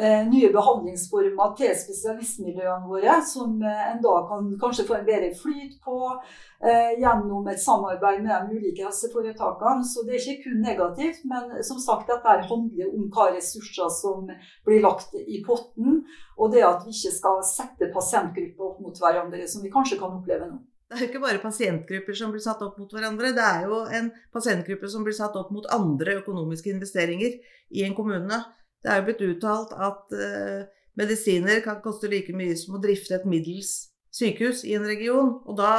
nye 0.00 0.48
behandlingsformer 0.48 1.50
til 1.58 1.74
spesialistmiljøene 1.76 2.88
våre, 2.88 3.18
som 3.28 3.58
eh, 3.60 3.82
en 3.90 4.00
da 4.00 4.14
kan 4.30 4.48
kanskje 4.60 4.86
få 4.88 4.96
en 4.96 5.04
bedre 5.04 5.28
flyt 5.36 5.74
på 5.84 5.96
eh, 6.08 6.94
gjennom 7.02 7.50
et 7.52 7.60
samarbeid 7.60 8.22
med 8.24 8.48
de 8.48 8.56
ulike 8.56 8.86
helseforetakene. 8.86 9.84
Så 9.84 10.06
det 10.06 10.16
er 10.16 10.24
ikke 10.24 10.46
kun 10.46 10.64
negativt, 10.64 11.20
men 11.28 11.60
som 11.68 11.80
sagt, 11.82 12.08
dette 12.08 12.38
handler 12.48 12.88
om 12.88 13.10
hva 13.12 13.28
ressurser 13.34 13.92
som 13.92 14.24
blir 14.64 14.80
lagt 14.80 15.12
i 15.20 15.42
potten, 15.44 16.00
og 16.40 16.56
det 16.56 16.64
at 16.64 16.86
vi 16.86 16.96
ikke 16.96 17.12
skal 17.18 17.42
sette 17.44 17.92
pasientgrupper 17.92 18.70
opp 18.70 18.80
mot 18.80 19.04
hverandre, 19.04 19.44
som 19.44 19.64
vi 19.64 19.74
kanskje 19.74 20.00
kan 20.00 20.16
oppleve 20.22 20.48
nå. 20.48 20.62
Det 20.92 20.98
er 20.98 21.04
jo 21.06 21.08
ikke 21.08 21.22
bare 21.22 21.40
pasientgrupper 21.40 22.16
som 22.16 22.32
blir 22.32 22.42
satt 22.44 22.64
opp 22.64 22.80
mot 22.80 22.90
hverandre, 22.92 23.30
det 23.36 23.44
er 23.44 23.68
jo 23.68 23.84
en 23.96 24.10
pasientgruppe 24.32 24.88
som 24.92 25.04
blir 25.04 25.16
satt 25.16 25.36
opp 25.40 25.52
mot 25.52 25.68
andre 25.72 26.18
økonomiske 26.20 26.68
investeringer 26.72 27.38
i 27.72 27.84
en 27.86 27.96
kommune. 27.96 28.40
Det 28.82 28.90
er 28.90 29.00
jo 29.00 29.06
blitt 29.08 29.24
uttalt 29.28 29.72
at 29.78 30.14
uh, 30.18 30.66
medisiner 30.98 31.62
kan 31.64 31.80
koste 31.84 32.10
like 32.10 32.34
mye 32.36 32.56
som 32.58 32.76
å 32.76 32.82
drifte 32.82 33.16
et 33.16 33.28
middels 33.28 33.72
sykehus 34.12 34.64
i 34.68 34.74
en 34.76 34.86
region. 34.86 35.30
Og 35.48 35.56
da 35.58 35.70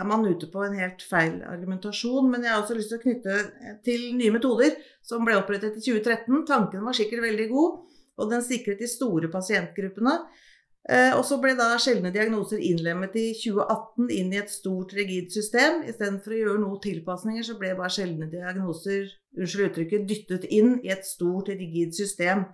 er 0.00 0.08
man 0.08 0.26
ute 0.28 0.50
på 0.52 0.64
en 0.66 0.76
helt 0.76 1.02
feil 1.06 1.40
argumentasjon. 1.48 2.28
Men 2.32 2.44
jeg 2.44 2.52
har 2.52 2.62
også 2.62 2.76
lyst 2.76 2.92
til 2.92 3.00
å 3.00 3.04
knytte 3.06 3.38
til 3.86 4.10
nye 4.18 4.34
metoder 4.34 4.76
som 5.06 5.24
ble 5.26 5.38
opprettet 5.40 5.78
i 5.80 5.84
2013. 5.86 6.44
Tanken 6.50 6.84
var 6.86 6.96
sikkert 6.96 7.24
veldig 7.24 7.48
god, 7.52 7.80
og 8.20 8.32
den 8.34 8.44
sikret 8.44 8.82
de 8.82 8.90
store 8.90 9.30
pasientgruppene. 9.32 10.18
Eh, 10.88 11.12
og 11.12 11.24
så 11.28 11.36
ble 11.42 11.52
da 11.58 11.74
sjeldne 11.80 12.12
diagnoser 12.14 12.62
innlemmet 12.64 13.16
i 13.20 13.26
2018 13.36 14.08
inn 14.16 14.30
i 14.32 14.38
et 14.40 14.52
stort, 14.52 14.94
rigid 14.96 15.28
system. 15.34 15.82
Istedenfor 15.84 16.32
å 16.32 16.38
gjøre 16.38 16.62
noen 16.62 16.80
tilpasninger, 16.86 17.44
så 17.44 17.58
ble 17.60 17.74
bare 17.78 17.92
sjeldne 17.92 18.30
diagnoser 18.32 19.10
unnskyld 19.36 19.66
uttrykket, 19.68 20.06
dyttet 20.08 20.46
inn 20.48 20.78
i 20.86 20.92
et 20.94 21.04
stort, 21.06 21.52
rigid 21.52 21.92
system. 21.96 22.46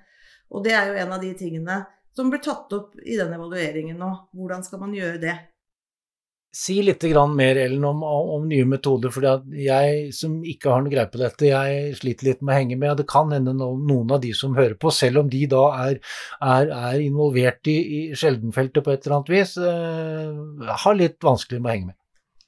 Og 0.51 0.67
det 0.67 0.75
er 0.77 0.91
jo 0.91 0.99
en 1.05 1.15
av 1.15 1.23
de 1.23 1.33
tingene 1.39 1.85
som 2.17 2.33
blir 2.33 2.43
tatt 2.43 2.73
opp 2.75 2.97
i 3.05 3.19
den 3.19 3.35
evalueringen 3.37 3.99
nå. 4.01 4.11
Hvordan 4.37 4.65
skal 4.67 4.83
man 4.83 4.95
gjøre 4.97 5.23
det? 5.23 5.37
Si 6.57 6.79
litt 6.81 7.03
mer, 7.37 7.59
Ellen, 7.61 7.83
om, 7.85 7.99
om, 8.03 8.45
nye 8.49 8.65
metoder. 8.65 9.11
for 9.13 9.27
jeg 9.53 10.13
som 10.17 10.39
ikke 10.41 10.71
har 10.73 10.81
noe 10.81 10.93
greie 10.95 11.11
på 11.13 11.21
dette, 11.21 11.51
jeg 11.51 11.91
sliter 11.99 12.31
litt 12.31 12.41
med 12.41 12.55
å 12.55 12.57
henge 12.57 12.79
med. 12.81 12.97
Det 12.97 13.07
kan 13.11 13.35
hende 13.35 13.53
noen 13.53 14.15
av 14.15 14.23
de 14.23 14.33
som 14.33 14.57
hører 14.57 14.79
på, 14.81 14.89
selv 14.91 15.21
om 15.21 15.29
de 15.29 15.43
da 15.53 15.67
er, 15.83 16.01
er, 16.41 16.73
er 16.73 17.05
involvert 17.05 17.69
i, 17.69 17.77
i 17.77 18.01
sjeldenfeltet 18.17 18.87
på 18.87 18.95
et 18.95 19.05
eller 19.05 19.19
annet 19.19 19.35
vis, 19.35 19.55
eh, 19.61 20.73
har 20.87 20.97
litt 20.97 21.21
vanskelig 21.29 21.61
med 21.61 21.69
å 21.69 21.75
henge 21.75 21.91
med. 21.93 21.99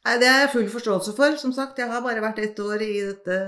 Nei, 0.08 0.18
Det 0.24 0.32
har 0.32 0.44
jeg 0.46 0.54
full 0.56 0.68
forståelse 0.78 1.16
for. 1.20 1.36
Som 1.44 1.52
sagt, 1.52 1.84
jeg 1.84 1.92
har 1.92 2.04
bare 2.08 2.24
vært 2.24 2.40
ett 2.48 2.64
år 2.64 2.80
i 2.80 2.92
dette 3.10 3.40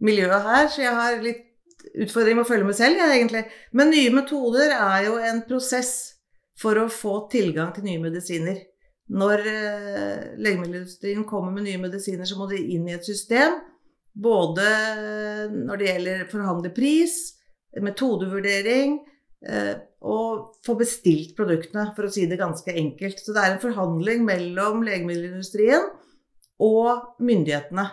miljøet 0.00 0.48
her, 0.48 0.68
så 0.72 0.86
jeg 0.86 0.96
har 0.96 1.20
litt 1.20 1.44
utfordring 1.92 2.38
med 2.38 2.46
å 2.46 2.54
følge 2.54 2.72
med 2.72 2.80
selv, 2.80 3.04
jeg, 3.04 3.18
egentlig. 3.20 3.48
Men 3.76 3.92
nye 3.92 4.16
metoder 4.16 4.72
er 4.80 5.10
jo 5.10 5.20
en 5.20 5.44
prosess 5.44 6.14
for 6.56 6.80
å 6.80 6.88
få 6.88 7.26
tilgang 7.28 7.76
til 7.76 7.84
nye 7.84 8.00
medisiner. 8.00 8.64
Når 9.12 9.42
eh, 9.44 10.20
legemiddelindustrien 10.40 11.26
kommer 11.28 11.52
med 11.52 11.66
nye 11.66 11.80
medisiner, 11.82 12.24
så 12.24 12.38
må 12.38 12.48
de 12.48 12.60
inn 12.76 12.86
i 12.88 12.94
et 12.96 13.04
system. 13.04 13.58
Både 14.14 14.64
når 15.50 15.80
det 15.80 15.88
gjelder 15.90 16.28
forhandle 16.30 16.70
pris, 16.72 17.16
metodevurdering 17.82 18.96
eh, 19.48 19.74
og 20.04 20.54
få 20.64 20.76
bestilt 20.78 21.34
produktene, 21.36 21.88
for 21.96 22.06
å 22.06 22.12
si 22.14 22.26
det 22.30 22.40
ganske 22.40 22.72
enkelt. 22.72 23.20
Så 23.20 23.34
det 23.34 23.42
er 23.42 23.54
en 23.54 23.62
forhandling 23.62 24.24
mellom 24.26 24.84
legemiddelindustrien 24.86 25.88
og 26.62 27.20
myndighetene. 27.24 27.88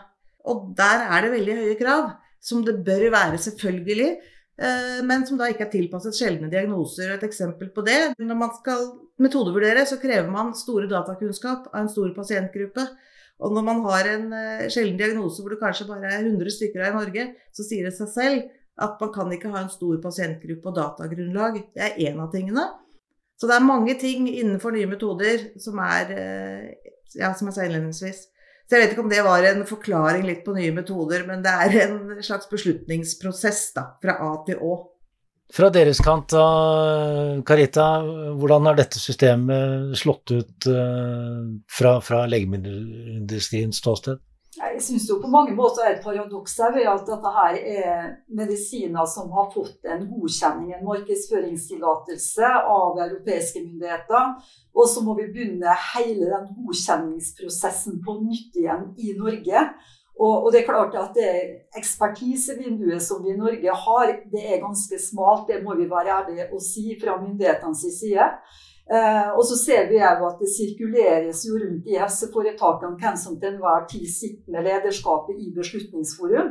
Og 0.52 0.72
der 0.78 1.08
er 1.08 1.26
det 1.26 1.34
veldig 1.36 1.58
høye 1.60 1.80
krav, 1.80 2.14
som 2.42 2.64
det 2.66 2.80
bør 2.86 3.10
være, 3.14 3.42
selvfølgelig. 3.42 4.12
Eh, 4.60 5.00
men 5.08 5.24
som 5.26 5.40
da 5.40 5.48
ikke 5.50 5.66
er 5.68 5.72
tilpasset 5.74 6.18
sjeldne 6.18 6.50
diagnoser. 6.52 7.14
Et 7.16 7.24
eksempel 7.26 7.72
på 7.74 7.84
det 7.88 8.14
Når 8.20 8.38
man 8.38 8.52
skal 8.58 8.90
metodevurdere, 9.22 9.86
så 9.88 10.00
krever 10.02 10.30
man 10.30 10.54
store 10.58 10.90
datakunnskap 10.92 11.70
av 11.72 11.80
en 11.84 11.92
stor 11.92 12.12
pasientgruppe. 12.16 12.86
Og 13.42 13.54
når 13.56 13.66
man 13.66 13.80
har 13.88 14.08
en 14.12 14.28
uh, 14.34 14.68
sjelden 14.70 15.00
diagnose 15.00 15.42
hvor 15.42 15.56
det 15.56 15.62
kanskje 15.62 15.88
bare 15.90 16.12
er 16.12 16.28
100 16.28 16.54
stykker 16.54 16.84
av 16.84 16.92
i 16.92 16.98
Norge, 17.00 17.24
så 17.56 17.66
sier 17.66 17.88
det 17.88 17.96
seg 17.98 18.12
selv 18.14 18.44
at 18.82 19.02
man 19.02 19.12
kan 19.14 19.34
ikke 19.34 19.50
ha 19.54 19.64
en 19.64 19.72
stor 19.74 19.98
pasientgruppe 20.04 20.70
og 20.70 20.78
datagrunnlag. 20.78 21.58
Det 21.74 21.82
er 21.88 21.98
én 22.06 22.22
av 22.22 22.30
tingene. 22.34 22.68
Så 23.42 23.50
det 23.50 23.58
er 23.58 23.66
mange 23.66 23.96
ting 23.98 24.28
innenfor 24.30 24.76
nye 24.76 24.90
metoder 24.90 25.48
som 25.62 25.82
er 25.82 26.14
uh, 26.18 26.90
Ja, 27.12 27.34
som 27.36 27.50
jeg 27.50 27.58
sa 27.58 27.66
innledningsvis. 27.66 28.22
Så 28.72 28.78
jeg 28.78 28.86
vet 28.86 28.94
ikke 28.94 29.04
om 29.04 29.10
det 29.12 29.24
var 29.26 29.44
en 29.44 29.66
forklaring 29.68 30.22
litt 30.24 30.46
på 30.46 30.54
nye 30.56 30.72
metoder, 30.72 31.26
men 31.28 31.42
det 31.44 31.52
er 31.52 31.74
en 31.90 32.22
slags 32.24 32.48
beslutningsprosess 32.48 33.66
da, 33.76 33.84
fra 34.00 34.16
A 34.24 34.30
til 34.48 34.62
Å. 34.64 34.78
Fra 35.52 35.68
deres 35.76 36.00
kant, 36.00 36.32
Karita, 37.44 37.88
hvordan 38.40 38.70
har 38.70 38.78
dette 38.80 39.02
systemet 39.04 39.92
slått 40.00 40.32
ut 40.32 40.70
eh, 40.72 41.42
fra, 41.68 41.98
fra 42.00 42.22
legemiddelindustriens 42.32 43.84
ståsted? 43.84 44.24
Jeg 44.62 44.82
syns 44.86 45.08
jo 45.10 45.18
på 45.22 45.30
mange 45.32 45.56
måter 45.58 45.84
er 45.84 45.96
et 45.96 46.04
paradoks 46.04 46.54
her 46.62 46.74
ved 46.76 46.86
at 46.90 47.08
dette 47.08 47.30
her 47.34 47.56
er 47.58 48.12
medisiner 48.30 49.08
som 49.10 49.32
har 49.34 49.48
fått 49.54 49.88
en 49.90 50.04
godkjenning, 50.10 50.76
en 50.76 50.86
markedsføringstillatelse 50.86 52.52
av 52.76 53.00
europeiske 53.08 53.64
myndigheter. 53.64 54.36
Og 54.78 54.86
så 54.92 55.02
må 55.02 55.16
vi 55.18 55.32
begynne 55.34 55.74
hele 55.96 56.30
den 56.30 56.46
godkjenningsprosessen 56.60 58.04
på 58.06 58.20
nytt 58.22 58.62
igjen 58.62 58.86
i 59.02 59.16
Norge. 59.18 59.66
Og, 60.22 60.34
og, 60.46 60.48
det 60.54 60.62
er 60.62 60.68
klart 60.70 60.96
at 61.00 61.16
det 61.18 61.32
ekspertisevinduet 61.80 63.02
som 63.02 63.24
vi 63.24 63.34
i 63.34 63.40
Norge 63.40 63.78
har, 63.86 64.12
det 64.30 64.44
er 64.46 64.62
ganske 64.62 65.00
smalt. 65.02 65.48
Det 65.50 65.64
må 65.66 65.74
vi 65.80 65.90
være 65.90 66.20
ærlige 66.20 66.52
og 66.52 66.62
si 66.62 66.94
fra 67.02 67.18
myndighetenes 67.24 67.88
side. 67.98 68.30
Eh, 68.92 69.30
og 69.38 69.44
så 69.48 69.56
ser 69.66 69.88
vi 69.90 70.00
jo 70.02 70.26
at 70.28 70.40
det 70.42 70.50
sirkuleres 70.52 71.46
jo 71.48 71.60
rundt 71.62 71.86
i 71.88 72.00
helseforetakene 72.02 72.98
hvem 73.00 73.20
som 73.24 73.38
til 73.40 73.54
enhver 73.54 73.86
tid 73.92 74.08
sitter 74.20 74.52
med 74.52 74.68
lederskapet 74.68 75.40
i 75.46 75.54
Beslutningsforum. 75.60 76.50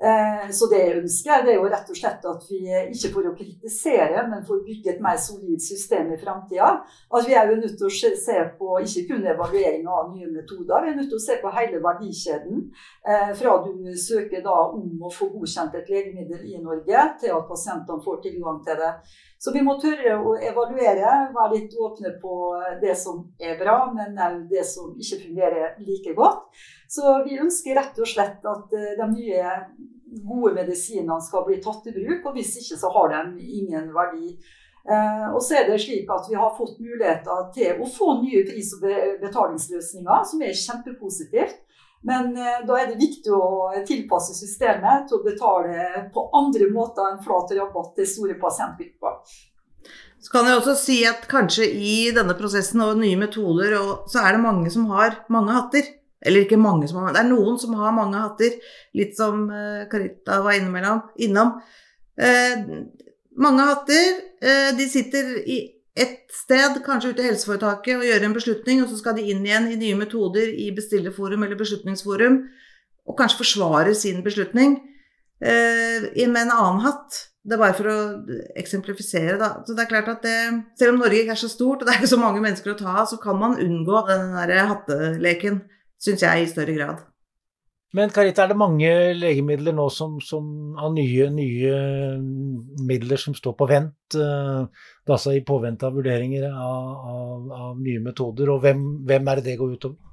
Eh, 0.00 0.50
så 0.50 0.66
det 0.70 0.78
jeg 0.80 0.96
ønsker, 1.02 1.42
det 1.44 1.52
er 1.52 1.58
jo 1.58 1.68
rett 1.68 1.90
og 1.92 1.98
slett 1.98 2.22
at 2.24 2.44
vi 2.48 2.60
ikke 2.94 3.10
for 3.12 3.28
å 3.28 3.34
kritisere, 3.36 4.22
men 4.30 4.46
for 4.46 4.56
å 4.56 4.64
bygge 4.64 4.94
et 4.94 5.02
mer 5.04 5.18
solid 5.20 5.60
system 5.60 6.14
i 6.14 6.20
framtida. 6.20 6.70
At 7.12 7.28
vi 7.28 7.36
er 7.36 7.50
jo 7.50 7.58
nødt 7.60 7.76
til 7.76 7.90
å 7.90 8.14
se 8.24 8.38
på 8.56 8.78
ikke 8.80 9.04
kun 9.10 9.28
evaluering 9.34 9.84
av 9.84 10.14
nye 10.14 10.30
metoder, 10.32 10.86
vi 10.86 10.94
er 10.94 10.96
nødt 10.96 11.12
til 11.12 11.20
å 11.20 11.26
se 11.26 11.36
på 11.42 11.52
hele 11.58 11.82
verdikjeden. 11.84 12.64
Eh, 13.04 13.34
fra 13.42 13.58
du 13.66 13.92
søker 14.06 14.40
da 14.46 14.56
om 14.70 15.04
å 15.04 15.12
få 15.12 15.28
godkjent 15.34 15.76
et 15.76 15.92
legemiddel 15.92 16.48
i 16.48 16.62
Norge, 16.64 17.04
til 17.20 17.36
at 17.36 17.50
pasientene 17.52 18.00
får 18.00 18.22
tilgang 18.24 18.64
til 18.64 18.80
det. 18.80 18.94
Så 19.40 19.52
vi 19.52 19.60
må 19.64 19.76
tørre 19.80 20.16
å 20.16 20.34
evaluere, 20.36 21.12
være 21.36 21.54
litt 21.54 21.76
åpne 21.76 22.16
på 22.20 22.34
det 22.80 22.96
som 22.96 23.22
er 23.40 23.60
bra, 23.60 23.82
men 23.92 24.16
òg 24.20 24.42
det 24.48 24.64
som 24.68 24.92
ikke 24.96 25.22
fungerer 25.26 25.78
like 25.84 26.16
godt. 26.16 26.48
Så 26.90 27.20
vi 27.26 27.38
ønsker 27.38 27.76
rett 27.78 27.98
og 28.02 28.08
slett 28.10 28.46
at 28.50 28.72
eh, 28.74 28.94
de 28.98 29.06
nye 29.12 29.50
gode 30.26 30.56
medisinene 30.56 31.20
skal 31.22 31.44
bli 31.46 31.60
tatt 31.62 31.86
i 31.86 31.94
bruk, 31.94 32.24
og 32.26 32.34
hvis 32.34 32.56
ikke 32.58 32.78
så 32.80 32.90
har 32.96 33.12
de 33.14 33.44
ingen 33.60 33.92
verdi. 33.94 34.34
Eh, 34.90 35.26
og 35.30 35.38
så 35.44 35.60
er 35.60 35.68
det 35.68 35.78
slik 35.84 36.10
at 36.10 36.26
vi 36.26 36.38
har 36.40 36.56
fått 36.56 36.80
muligheter 36.82 37.44
til 37.54 37.78
å 37.78 37.86
få 37.86 38.16
nye 38.24 38.42
pris- 38.48 38.72
og 38.74 38.86
betalingsløsninger, 39.22 40.24
som 40.32 40.42
er 40.42 40.62
kjempepositivt. 40.64 41.60
Men 42.02 42.32
eh, 42.34 42.58
da 42.66 42.80
er 42.80 42.90
det 42.90 42.98
viktig 42.98 43.30
å 43.36 43.70
tilpasse 43.86 44.34
systemet 44.34 45.06
til 45.06 45.20
å 45.20 45.24
betale 45.28 46.08
på 46.10 46.26
andre 46.40 46.72
måter 46.74 47.06
enn 47.06 47.22
flat 47.22 47.54
rabatt 47.54 47.94
til 48.00 48.08
store 48.08 48.38
pasientgrupper. 48.40 49.22
Så 50.20 50.34
kan 50.34 50.48
jeg 50.48 50.58
også 50.58 50.74
si 50.76 50.98
at 51.08 51.22
kanskje 51.30 51.70
i 51.70 51.94
denne 52.12 52.34
prosessen 52.36 52.82
og 52.84 52.98
nye 52.98 53.16
metoder, 53.20 53.78
så 54.10 54.24
er 54.24 54.34
det 54.34 54.42
mange 54.42 54.74
som 54.74 54.90
har 54.90 55.22
mange 55.32 55.54
hatter. 55.54 55.94
Eller 56.26 56.44
ikke 56.44 56.60
mange 56.60 56.88
som 56.88 57.00
har 57.00 57.14
Det 57.14 57.22
er 57.22 57.30
noen 57.30 57.58
som 57.58 57.74
har 57.80 57.94
mange 57.96 58.18
hatter, 58.20 58.58
litt 58.94 59.16
som 59.16 59.46
Karita 59.48 59.88
Carita 59.88 60.40
var 60.44 60.58
innom. 61.16 61.54
Eh, 62.20 62.64
mange 63.40 63.66
hatter. 63.68 64.20
Eh, 64.42 64.76
de 64.76 64.88
sitter 64.88 65.36
i 65.46 65.60
et 65.96 66.20
sted, 66.32 66.78
kanskje 66.84 67.14
ute 67.14 67.24
i 67.24 67.30
helseforetaket, 67.30 67.96
og 67.96 68.06
gjør 68.06 68.26
en 68.26 68.36
beslutning, 68.36 68.82
og 68.82 68.90
så 68.90 69.00
skal 69.00 69.16
de 69.16 69.26
inn 69.32 69.42
igjen 69.46 69.70
i 69.72 69.78
nye 69.80 69.98
metoder 69.98 70.52
i 70.52 70.70
bestillerforum 70.76 71.42
eller 71.44 71.58
beslutningsforum, 71.58 72.38
og 73.08 73.18
kanskje 73.18 73.40
forsvare 73.40 73.96
sin 73.98 74.22
beslutning 74.24 74.78
eh, 75.42 76.06
med 76.28 76.44
en 76.44 76.54
annen 76.54 76.84
hatt. 76.86 77.26
Det 77.40 77.56
er 77.56 77.62
bare 77.62 77.74
for 77.74 77.88
å 77.88 77.98
eksemplifisere, 78.60 79.38
da. 79.40 79.54
Så 79.64 79.74
det 79.74 79.86
er 79.86 79.90
klart 79.90 80.10
at 80.12 80.24
det, 80.26 80.38
selv 80.78 80.94
om 80.94 81.00
Norge 81.00 81.22
ikke 81.22 81.34
er 81.34 81.40
så 81.40 81.48
stort, 81.48 81.80
og 81.80 81.88
det 81.88 81.94
er 81.94 82.02
ikke 82.02 82.12
så 82.12 82.20
mange 82.20 82.42
mennesker 82.44 82.74
å 82.74 82.78
ta 82.78 82.98
av, 83.00 83.06
så 83.08 83.16
kan 83.20 83.38
man 83.40 83.56
unngå 83.60 84.02
den 84.10 84.34
derre 84.36 84.66
hatteleken, 84.74 85.62
syns 86.00 86.24
jeg, 86.26 86.42
i 86.42 86.50
større 86.50 86.76
grad. 86.76 87.06
Men 87.96 88.12
Karita, 88.14 88.44
er 88.44 88.52
det 88.52 88.58
mange 88.58 88.90
legemidler 89.18 89.74
nå 89.74 89.88
som, 89.90 90.20
som 90.22 90.76
har 90.78 90.92
nye, 90.94 91.26
nye, 91.34 91.72
midler 92.86 93.18
som 93.18 93.34
står 93.34 93.56
på 93.58 93.66
vent? 93.66 94.18
Altså 95.10 95.34
i 95.34 95.42
påvente 95.46 95.88
av 95.88 95.96
vurderinger 95.98 96.46
av, 96.52 96.92
av, 97.14 97.48
av 97.56 97.80
nye 97.82 98.02
metoder, 98.04 98.52
og 98.54 98.62
hvem, 98.62 98.84
hvem 99.10 99.32
er 99.32 99.40
det 99.40 99.48
det 99.48 99.58
går 99.58 99.74
utover? 99.74 100.09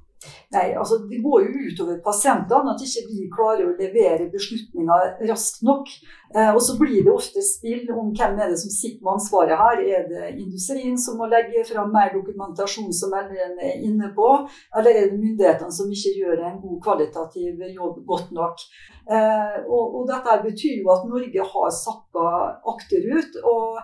Nei, 0.50 0.72
altså 0.74 0.96
Det 1.10 1.20
går 1.22 1.44
jo 1.46 1.66
utover 1.70 1.98
pasientene 2.02 2.72
at 2.72 2.80
ikke 2.82 3.04
vi 3.06 3.26
klarer 3.30 3.68
å 3.68 3.76
levere 3.78 4.26
beslutninger 4.32 5.28
raskt 5.30 5.62
nok. 5.66 5.90
Eh, 6.34 6.50
og 6.50 6.58
så 6.64 6.74
blir 6.80 7.04
det 7.06 7.12
ofte 7.12 7.42
spill 7.44 7.86
om 7.94 8.10
hvem 8.16 8.34
er 8.42 8.50
det 8.50 8.58
som 8.60 8.72
sitter 8.74 9.04
med 9.04 9.14
ansvaret 9.14 9.62
her. 9.62 9.84
Er 9.98 10.08
det 10.10 10.32
industrien 10.42 10.98
som 10.98 11.20
må 11.20 11.30
legge 11.30 11.62
fram 11.68 11.94
mer 11.94 12.10
dokumentasjon, 12.16 12.90
som 12.92 13.14
melderen 13.14 13.56
er 13.62 13.78
inne 13.86 14.10
på, 14.16 14.28
eller 14.76 14.90
er 14.90 15.08
det 15.12 15.22
myndighetene 15.22 15.78
som 15.78 15.94
ikke 15.94 16.16
gjør 16.18 16.44
en 16.50 16.60
god 16.64 16.78
kvalitativ 16.88 17.64
jobb 17.78 18.02
godt 18.10 18.34
nok? 18.34 18.66
Eh, 19.08 19.58
og, 19.68 19.84
og 20.00 20.08
dette 20.10 20.40
betyr 20.48 20.82
jo 20.82 20.94
at 20.96 21.06
Norge 21.08 21.50
har 21.54 21.74
sakka 21.78 22.30
akterut. 22.74 23.38
og 23.46 23.78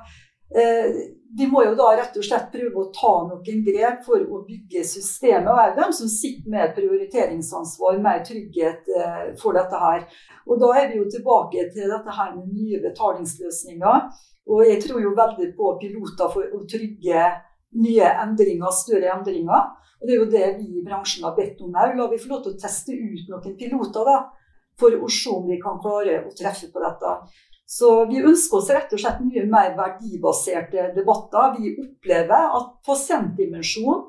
eh, 0.59 1.05
vi 1.37 1.47
må 1.50 1.64
jo 1.64 1.73
da 1.79 1.88
rett 1.99 2.14
og 2.19 2.25
slett 2.25 2.53
prøve 2.53 2.79
å 2.79 2.91
ta 2.95 3.12
noen 3.26 3.62
grep 3.67 4.05
for 4.07 4.23
å 4.23 4.43
bygge 4.47 4.85
systemet. 4.87 5.49
Og 5.50 5.62
er 5.62 5.73
dem 5.79 5.95
som 5.97 6.11
sitter 6.11 6.53
med 6.53 6.75
prioriteringsansvar, 6.76 7.99
mer 8.03 8.23
trygghet 8.26 8.91
eh, 9.00 9.25
for 9.41 9.57
dette 9.59 9.81
her. 9.81 10.05
Og 10.47 10.61
da 10.62 10.71
er 10.79 10.93
vi 10.93 11.00
jo 11.00 11.09
tilbake 11.11 11.67
til 11.75 11.91
dette 11.91 12.19
her 12.19 12.37
med 12.37 12.53
nye 12.55 12.79
betalingsløsninger. 12.85 14.07
Og 14.55 14.62
jeg 14.69 14.83
tror 14.85 15.00
jo 15.03 15.17
veldig 15.17 15.49
på 15.59 15.73
piloter 15.81 16.31
for 16.37 16.55
å 16.55 16.62
trygge 16.71 17.25
nye 17.83 18.12
endringer, 18.23 18.71
større 18.71 19.11
endringer. 19.17 19.73
Og 19.99 20.07
det 20.07 20.14
er 20.14 20.21
jo 20.21 20.31
det 20.31 20.49
vi 20.61 20.69
i 20.79 20.85
bransjen 20.87 21.26
har 21.26 21.35
bedt 21.35 21.64
om 21.64 21.75
òg. 21.75 21.97
La 21.99 22.07
vi 22.12 22.21
få 22.21 22.31
lov 22.31 22.45
til 22.45 22.55
å 22.55 22.61
teste 22.61 22.95
ut 22.95 23.33
noen 23.33 23.59
piloter 23.59 24.07
da, 24.07 24.21
for 24.79 24.95
å 24.95 25.11
se 25.11 25.35
om 25.35 25.49
vi 25.50 25.59
kan 25.62 25.83
klare 25.83 26.21
å 26.29 26.35
treffe 26.37 26.71
på 26.71 26.83
dette. 26.83 27.17
Så 27.66 27.90
vi 28.11 28.21
ønsker 28.21 28.61
oss 28.61 28.71
rett 28.73 28.92
og 28.92 29.00
slett 29.00 29.23
mye 29.25 29.44
mer 29.49 29.73
verdibaserte 29.78 30.90
debatter. 30.97 31.54
Vi 31.59 31.73
opplever 31.80 32.52
at 32.59 32.75
pasientdimensjon, 32.87 34.02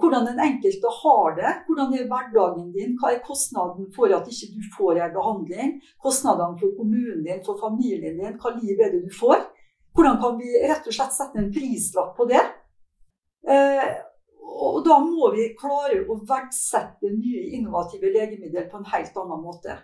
hvordan 0.00 0.26
den 0.26 0.42
enkelte 0.42 0.90
har 1.02 1.36
det, 1.38 1.52
hvordan 1.66 1.94
er 1.96 2.08
hverdagen 2.10 2.68
din, 2.74 2.96
hva 3.00 3.14
er 3.14 3.22
kostnaden 3.26 3.88
for 3.94 4.12
at 4.14 4.28
ikke 4.30 4.50
du 4.56 4.66
får 4.74 5.00
en 5.00 5.14
behandling, 5.14 5.72
kostnadene 6.02 6.58
for 6.60 6.74
kommunen 6.78 7.24
din, 7.26 7.40
for 7.46 7.58
familien 7.62 8.18
din, 8.18 8.36
hva 8.42 8.54
liv 8.58 8.78
er 8.78 8.92
det 8.94 9.04
du 9.06 9.14
får? 9.14 9.48
Hvordan 9.94 10.20
kan 10.22 10.38
vi 10.38 10.52
rett 10.68 10.86
og 10.86 10.94
slett 10.94 11.16
sette 11.16 11.40
en 11.40 11.50
prislapp 11.54 12.14
på 12.18 12.26
det? 12.30 12.42
Eh, 13.50 13.88
og 14.60 14.82
da 14.86 14.98
må 15.02 15.30
vi 15.34 15.48
klare 15.58 16.02
å 16.10 16.18
verdsette 16.28 17.10
nye 17.14 17.46
innovative 17.56 18.12
legemidler 18.12 18.68
på 18.70 18.80
en 18.80 18.90
helt 18.92 19.16
annen 19.16 19.42
måte. 19.42 19.78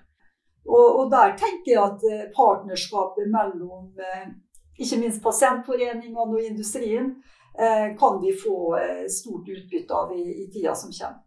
Og, 0.67 0.87
og, 1.01 1.05
der 1.13 1.37
tenker 1.39 1.73
jeg 1.73 1.83
at 1.83 2.05
eh, 2.11 2.27
partnerskapet 2.35 3.31
mellom 3.31 3.93
eh, 4.03 4.27
ikke 4.83 4.99
minst 5.01 5.23
pasientforeningene 5.25 6.19
og 6.25 6.41
industrien 6.43 7.13
eh, 7.55 7.95
kan 7.99 8.19
vi 8.23 8.35
få 8.35 8.75
stort 9.13 9.47
utbytte 9.47 9.95
av 9.95 10.13
i, 10.17 10.25
i 10.43 10.49
tida 10.51 10.75
som 10.75 10.91
kommer. 10.91 11.23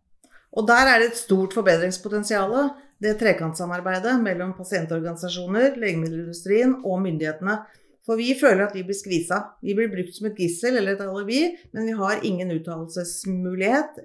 Og 0.57 0.65
der 0.67 0.91
er 0.91 0.99
det 0.99 1.11
et 1.11 1.21
stort 1.21 1.53
forbedringspotensial. 1.55 2.55
Det 2.99 3.15
trekantsamarbeidet 3.19 4.15
mellom 4.21 4.55
pasientorganisasjoner, 4.57 5.77
legemiddelindustrien 5.79 6.79
og 6.83 6.99
myndighetene. 7.05 7.59
For 8.05 8.17
vi 8.19 8.33
føler 8.33 8.65
at 8.65 8.73
vi 8.75 8.83
blir 8.87 8.97
skvisa. 8.97 9.37
Vi 9.61 9.75
blir 9.77 9.91
brukt 9.91 10.15
som 10.15 10.27
et 10.27 10.39
gissel 10.41 10.79
eller 10.79 10.97
et 10.97 11.03
alibi, 11.05 11.43
men 11.75 11.85
vi 11.85 11.93
har 11.99 12.25
ingen 12.25 12.51
uttalelsesmulighet 12.57 14.01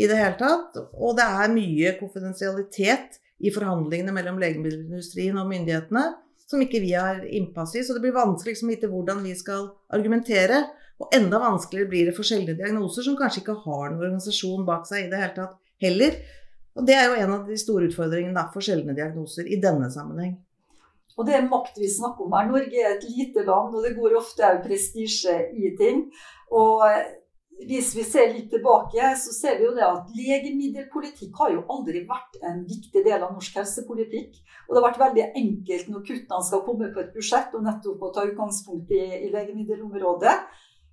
i 0.00 0.08
det 0.08 0.16
hele 0.18 0.38
tatt. 0.40 0.80
Og 0.96 1.18
det 1.18 1.26
er 1.28 1.52
mye 1.52 1.92
konfidensialitet 2.00 3.20
i 3.44 3.52
forhandlingene 3.54 4.14
mellom 4.16 4.40
legemiddelindustrien 4.42 5.36
og 5.40 5.50
myndighetene 5.50 6.04
som 6.50 6.62
ikke 6.62 6.80
vi 6.84 6.92
har 6.96 7.22
innpass 7.24 7.74
i. 7.76 7.84
Så 7.84 7.96
det 7.96 8.04
blir 8.04 8.16
vanskelig 8.16 8.54
liksom, 8.54 8.70
å 8.70 8.74
vite 8.74 8.90
hvordan 8.92 9.22
vi 9.24 9.34
skal 9.38 9.68
argumentere. 9.96 10.62
Og 11.02 11.14
enda 11.16 11.40
vanskeligere 11.42 11.90
blir 11.90 12.08
det 12.08 12.16
for 12.16 12.26
sjeldne 12.26 12.54
diagnoser 12.58 13.06
som 13.06 13.18
kanskje 13.18 13.42
ikke 13.42 13.58
har 13.64 13.90
noen 13.90 14.00
organisasjon 14.00 14.66
bak 14.68 14.86
seg 14.88 15.06
i 15.06 15.12
det 15.12 15.20
hele 15.20 15.36
tatt 15.36 15.56
heller. 15.82 16.18
Og 16.74 16.86
det 16.86 16.96
er 16.98 17.08
jo 17.08 17.20
en 17.22 17.36
av 17.36 17.48
de 17.48 17.56
store 17.58 17.88
utfordringene 17.88 18.36
da, 18.36 18.48
for 18.54 18.64
sjeldne 18.64 18.96
diagnoser 18.96 19.48
i 19.50 19.60
denne 19.62 19.90
sammenheng. 19.94 20.36
Og 21.14 21.26
det 21.28 21.36
er 21.36 21.44
makt 21.46 21.76
vi 21.78 21.90
snakker 21.90 22.26
om 22.26 22.32
her. 22.34 22.48
Norge 22.50 22.80
er 22.80 22.96
et 22.96 23.04
lite 23.06 23.44
land, 23.46 23.74
og 23.74 23.84
det 23.86 23.94
går 23.98 24.16
ofte 24.18 24.46
òg 24.48 24.64
prestisje 24.64 25.34
i 25.54 25.70
ting. 25.78 26.08
Og 26.54 26.82
hvis 27.68 27.92
vi 27.96 28.04
ser 28.06 28.32
litt 28.32 28.50
tilbake, 28.52 29.12
så 29.20 29.32
ser 29.34 29.58
vi 29.58 29.66
jo 29.66 29.72
det 29.76 29.84
at 29.86 30.10
legemiddelpolitikk 30.16 31.36
har 31.40 31.54
jo 31.54 31.64
aldri 31.72 32.04
vært 32.08 32.38
en 32.44 32.62
viktig 32.68 33.04
del 33.04 33.22
av 33.22 33.32
norsk 33.34 33.56
helsepolitikk. 33.60 34.36
Og 34.66 34.74
det 34.74 34.80
har 34.80 34.86
vært 34.88 35.02
veldig 35.02 35.26
enkelt 35.40 35.90
når 35.92 36.04
kuttene 36.08 36.48
skal 36.48 36.62
komme 36.66 36.92
på 36.94 37.02
et 37.02 37.16
budsjett, 37.16 37.56
og 37.56 37.66
nettopp 37.66 38.04
å 38.04 38.12
ta 38.14 38.26
utgangspunkt 38.28 38.92
i, 38.94 39.02
i 39.26 39.32
legemiddelområdet. 39.34 40.36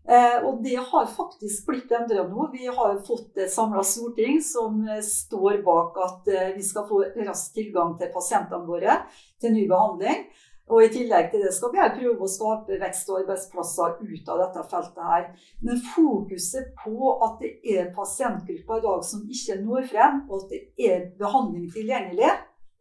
Eh, 0.09 0.37
og 0.47 0.63
det 0.65 0.79
har 0.81 1.11
faktisk 1.13 1.67
blitt 1.69 1.91
endra 1.93 2.23
nå. 2.25 2.47
Vi 2.53 2.65
har 2.65 2.95
fått 3.05 3.37
et 3.37 3.53
samla 3.53 3.83
storting 3.85 4.39
som 4.41 4.79
står 5.05 5.61
bak 5.65 5.99
at 6.01 6.31
eh, 6.31 6.53
vi 6.55 6.65
skal 6.65 6.87
få 6.89 7.03
rask 7.21 7.53
tilgang 7.53 7.93
til 7.99 8.09
pasientene 8.13 8.65
våre 8.65 9.03
til 9.41 9.53
ny 9.53 9.67
behandling. 9.69 10.25
Og 10.71 10.85
I 10.85 10.91
tillegg 10.91 11.31
til 11.31 11.41
det 11.43 11.51
skal 11.51 11.73
vi 11.73 11.87
prøve 11.97 12.23
å 12.23 12.31
skape 12.31 12.77
vekst 12.79 13.09
og 13.11 13.17
arbeidsplasser 13.21 13.97
ut 13.99 14.29
av 14.31 14.37
dette 14.39 14.61
feltet. 14.71 15.01
her. 15.11 15.25
Men 15.61 15.81
fokuset 15.95 16.71
på 16.83 17.11
at 17.25 17.41
det 17.41 17.51
er 17.73 17.91
pasientgrupper 17.95 18.79
i 18.79 18.85
dag 18.85 19.03
som 19.03 19.25
ikke 19.35 19.57
når 19.65 19.89
frem, 19.91 20.21
og 20.29 20.37
at 20.37 20.53
det 20.53 20.61
er 20.91 21.09
behandling 21.19 21.67
tilgjengelig, 21.73 22.31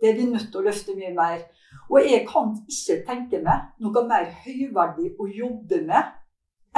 det 0.01 0.09
er 0.09 0.17
vi 0.17 0.29
nødt 0.31 0.49
til 0.53 0.61
å 0.61 0.67
løfte 0.69 0.95
mye 0.97 1.13
mer. 1.17 1.43
Og 1.91 2.07
jeg 2.07 2.23
kan 2.31 2.55
ikke 2.71 3.03
tenke 3.09 3.43
meg 3.43 3.75
noe 3.83 4.07
mer 4.07 4.31
høyverdig 4.45 5.15
å 5.19 5.27
jobbe 5.27 5.83
med 5.91 6.17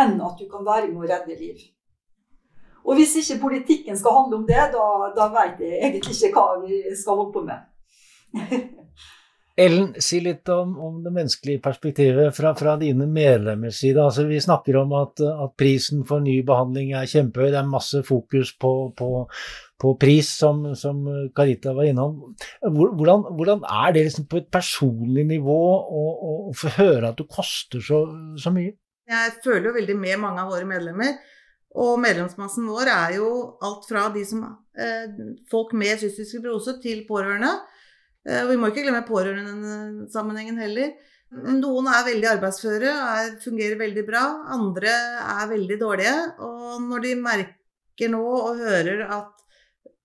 enn 0.01 0.17
at 0.25 0.41
du 0.41 0.49
kan 0.49 0.65
være 0.65 0.89
med 0.89 1.05
å 1.05 1.09
redde 1.13 1.37
liv. 1.37 1.61
Og 2.83 2.97
hvis 2.99 3.15
ikke 3.21 3.43
politikken 3.45 3.99
skal 3.99 4.17
handle 4.17 4.41
om 4.41 4.47
det, 4.49 4.63
da, 4.73 4.87
da 5.15 5.29
vet 5.37 5.61
jeg 5.61 5.83
egentlig 5.85 6.17
ikke 6.17 6.33
hva 6.41 6.63
vi 6.65 6.81
skal 6.99 7.21
holde 7.21 7.35
på 7.37 7.45
med. 7.47 7.69
Ellen, 9.57 9.91
si 10.01 10.21
litt 10.25 10.49
om, 10.49 10.71
om, 10.81 10.95
det 11.05 11.11
menneskelige 11.13 11.61
perspektivet 11.61 12.33
fra, 12.37 12.55
fra 12.57 12.77
dine 12.81 13.05
medlemmers 13.05 13.83
side. 13.83 14.01
Altså, 14.01 14.25
vi 14.25 14.41
snakker 14.41 14.79
om 14.81 14.95
at, 14.97 15.21
at, 15.21 15.53
prisen 15.61 16.07
for 16.09 16.25
ny 16.25 16.39
behandling 16.49 16.95
er 16.97 17.11
kjempehøy. 17.11 17.51
Det 17.53 17.59
er 17.61 17.69
masse 17.69 18.01
fokus 18.07 18.55
på, 18.57 18.73
på, 18.97 19.11
på 19.83 19.93
pris, 20.01 20.31
som, 20.41 20.65
som, 20.79 21.03
Carita 21.37 21.75
var 21.77 21.91
innom. 21.91 22.33
Hvordan, 22.65 23.27
hvordan 23.37 23.67
er 23.69 23.93
det 23.93 24.07
liksom 24.09 24.31
på 24.31 24.41
et 24.41 24.49
personlig 24.53 25.27
nivå 25.35 25.59
å, 25.83 26.07
å, 26.09 26.39
å 26.49 26.57
få 26.57 26.73
høre 26.79 27.13
at 27.13 27.21
du 27.21 27.29
koster 27.29 27.85
så, 27.85 28.07
så 28.41 28.55
mye? 28.55 28.73
Jeg 29.13 29.37
føler 29.45 29.69
jo 29.69 29.77
veldig 29.77 29.99
med 30.01 30.21
mange 30.23 30.47
av 30.47 30.55
våre 30.55 30.65
medlemmer. 30.69 31.21
Og 31.83 31.97
medlemsmassen 32.01 32.65
vår 32.69 32.89
er 32.93 33.19
jo 33.19 33.29
alt 33.65 33.85
fra 33.89 34.07
de 34.13 34.25
som 34.29 34.45
eh, 34.77 35.13
folk 35.53 35.73
med 35.77 36.01
cystisk 36.01 36.39
fibrose 36.39 36.77
til 36.81 37.05
pårørende. 37.09 37.53
Eh, 38.29 38.45
vi 38.51 38.59
må 38.59 38.71
ikke 38.71 38.85
glemme 38.87 39.03
pårørendesammenhengen 39.09 40.61
heller. 40.63 40.93
Noen 41.33 41.89
er 41.89 42.05
veldig 42.11 42.29
arbeidsføre 42.35 42.93
og 42.93 43.39
fungerer 43.43 43.79
veldig 43.81 44.05
bra. 44.07 44.23
Andre 44.53 44.93
er 44.93 45.51
veldig 45.51 45.79
dårlige. 45.81 46.17
Og 46.45 46.83
når 46.85 47.07
de 47.07 47.15
merker 47.25 48.13
nå 48.13 48.23
og 48.23 48.61
hører 48.61 49.07
at 49.09 49.43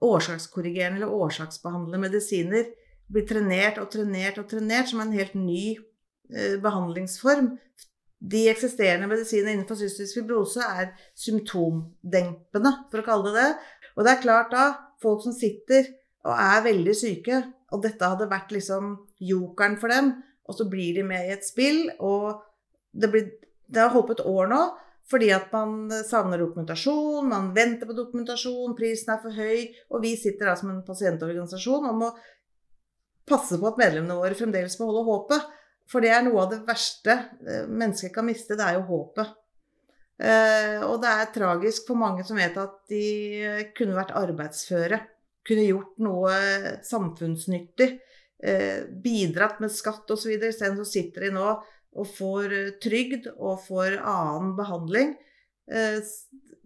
årsakskorrigerende 0.08 1.02
eller 1.02 1.14
årsaksbehandlende 1.26 2.02
medisiner 2.06 2.70
blir 3.12 3.26
trenert 3.28 3.80
og 3.82 3.90
trenert 3.92 4.40
og 4.42 4.50
trenert 4.52 4.92
som 4.92 5.02
en 5.04 5.16
helt 5.16 5.36
ny 5.38 5.78
eh, 5.78 6.58
behandlingsform 6.64 7.56
De 8.18 8.48
eksisterende 8.50 9.06
medisinene 9.10 9.54
innenfor 9.54 9.78
cystisk 9.78 10.18
fibrose 10.18 10.64
er 10.66 10.88
symptomdempende, 11.14 12.72
for 12.90 13.04
å 13.04 13.06
kalle 13.06 13.30
det 13.30 13.44
det. 13.44 13.52
Og 13.94 14.08
det 14.08 14.14
er 14.14 14.24
klart 14.24 14.50
da, 14.50 14.64
folk 15.04 15.22
som 15.22 15.36
sitter 15.38 15.86
og 16.26 16.34
er 16.34 16.64
veldig 16.66 16.96
syke, 16.98 17.44
og 17.74 17.84
dette 17.84 18.08
hadde 18.08 18.30
vært 18.32 18.54
liksom 18.56 18.94
jokeren 19.20 19.78
for 19.82 19.92
dem. 19.92 20.14
Og 20.48 20.56
så 20.56 20.68
blir 20.72 20.96
de 20.96 21.04
med 21.08 21.28
i 21.28 21.34
et 21.36 21.44
spill, 21.44 21.90
og 22.00 22.40
det, 22.96 23.10
blir, 23.12 23.26
det 23.68 23.82
har 23.84 23.92
holdt 23.92 24.12
på 24.12 24.18
et 24.18 24.28
år 24.32 24.52
nå. 24.54 24.62
Fordi 25.08 25.30
at 25.32 25.52
man 25.56 25.92
savner 26.04 26.40
dokumentasjon, 26.42 27.30
man 27.32 27.54
venter 27.56 27.88
på 27.88 27.96
dokumentasjon, 27.96 28.76
prisen 28.76 29.14
er 29.14 29.22
for 29.24 29.36
høy. 29.36 29.68
Og 29.96 30.04
vi 30.04 30.16
sitter 30.20 30.50
da 30.50 30.56
som 30.60 30.72
en 30.74 30.84
pasientorganisasjon 30.88 31.88
og 31.88 32.02
må 32.02 32.10
passe 33.28 33.60
på 33.60 33.70
at 33.70 33.80
medlemmene 33.80 34.20
våre 34.20 34.36
fremdeles 34.40 34.76
beholder 34.80 35.08
håpet. 35.08 35.54
For 35.88 36.04
det 36.04 36.12
er 36.12 36.26
noe 36.26 36.44
av 36.44 36.52
det 36.52 36.64
verste 36.68 37.14
mennesket 37.16 37.76
mennesker 37.78 38.12
kan 38.16 38.28
miste, 38.28 38.58
det 38.60 38.66
er 38.66 38.76
jo 38.76 38.88
håpet. 38.90 39.36
Eh, 40.18 40.82
og 40.84 40.98
det 41.04 41.12
er 41.14 41.32
tragisk 41.32 41.88
for 41.88 42.00
mange 42.00 42.26
som 42.28 42.40
vet 42.40 42.56
at 42.60 42.80
de 42.92 43.04
kunne 43.78 43.96
vært 43.96 44.16
arbeidsføre 44.18 45.00
kunne 45.48 45.66
gjort 45.68 45.98
noe 46.04 46.36
samfunnsnyttig, 46.86 47.90
eh, 48.44 48.86
bidratt 49.04 49.62
med 49.64 49.72
skatt 49.72 50.12
osv. 50.12 50.34
Isteden 50.36 50.78
så 50.80 50.86
sitter 50.86 51.28
de 51.28 51.34
nå 51.38 51.50
og 51.98 52.10
får 52.18 52.56
eh, 52.56 52.74
trygd 52.84 53.30
og 53.36 53.62
får 53.66 54.00
annen 54.02 54.56
behandling. 54.58 55.14
Eh, 55.72 56.00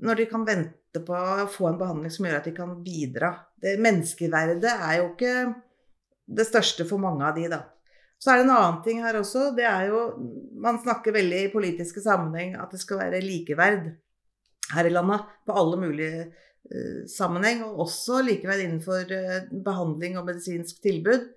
når 0.02 0.22
de 0.22 0.30
kan 0.30 0.46
vente 0.48 1.04
på 1.06 1.15
å 1.15 1.50
få 1.50 1.70
en 1.70 1.80
behandling 1.80 2.13
som 2.13 2.26
gjør 2.28 2.39
at 2.39 2.50
de 2.50 2.56
kan 2.58 2.74
bidra. 2.84 3.36
Det 3.62 3.78
Menneskeverdet 3.82 4.74
er 4.74 4.98
jo 5.00 5.12
ikke 5.12 5.36
det 6.32 6.48
største 6.48 6.88
for 6.89 7.02
mange 7.02 7.28
av 7.28 7.38
de, 7.38 7.46
da. 7.52 7.63
Så 8.22 8.32
er 8.32 8.39
det 8.39 8.46
en 8.46 8.54
annen 8.54 8.82
ting 8.86 9.02
her 9.02 9.17
også. 9.17 9.50
Det 9.58 9.65
er 9.65 9.88
jo 9.89 10.02
Man 10.62 10.78
snakker 10.84 11.15
veldig 11.15 11.39
i 11.46 11.52
politiske 11.54 12.04
sammenheng 12.04 12.54
at 12.60 12.74
det 12.74 12.82
skal 12.84 13.00
være 13.02 13.22
likeverd 13.24 13.88
her 14.76 14.88
i 14.88 14.91
landet 14.94 15.26
på 15.48 15.56
alle 15.58 15.80
mulige 15.82 16.28
uh, 16.28 16.50
sammenheng, 17.10 17.63
og 17.65 17.86
også 17.86 18.21
likevel 18.26 18.65
innenfor 18.65 19.10
uh, 19.12 19.38
behandling 19.65 20.17
og 20.19 20.28
medisinsk 20.30 20.82
tilbud. 20.84 21.28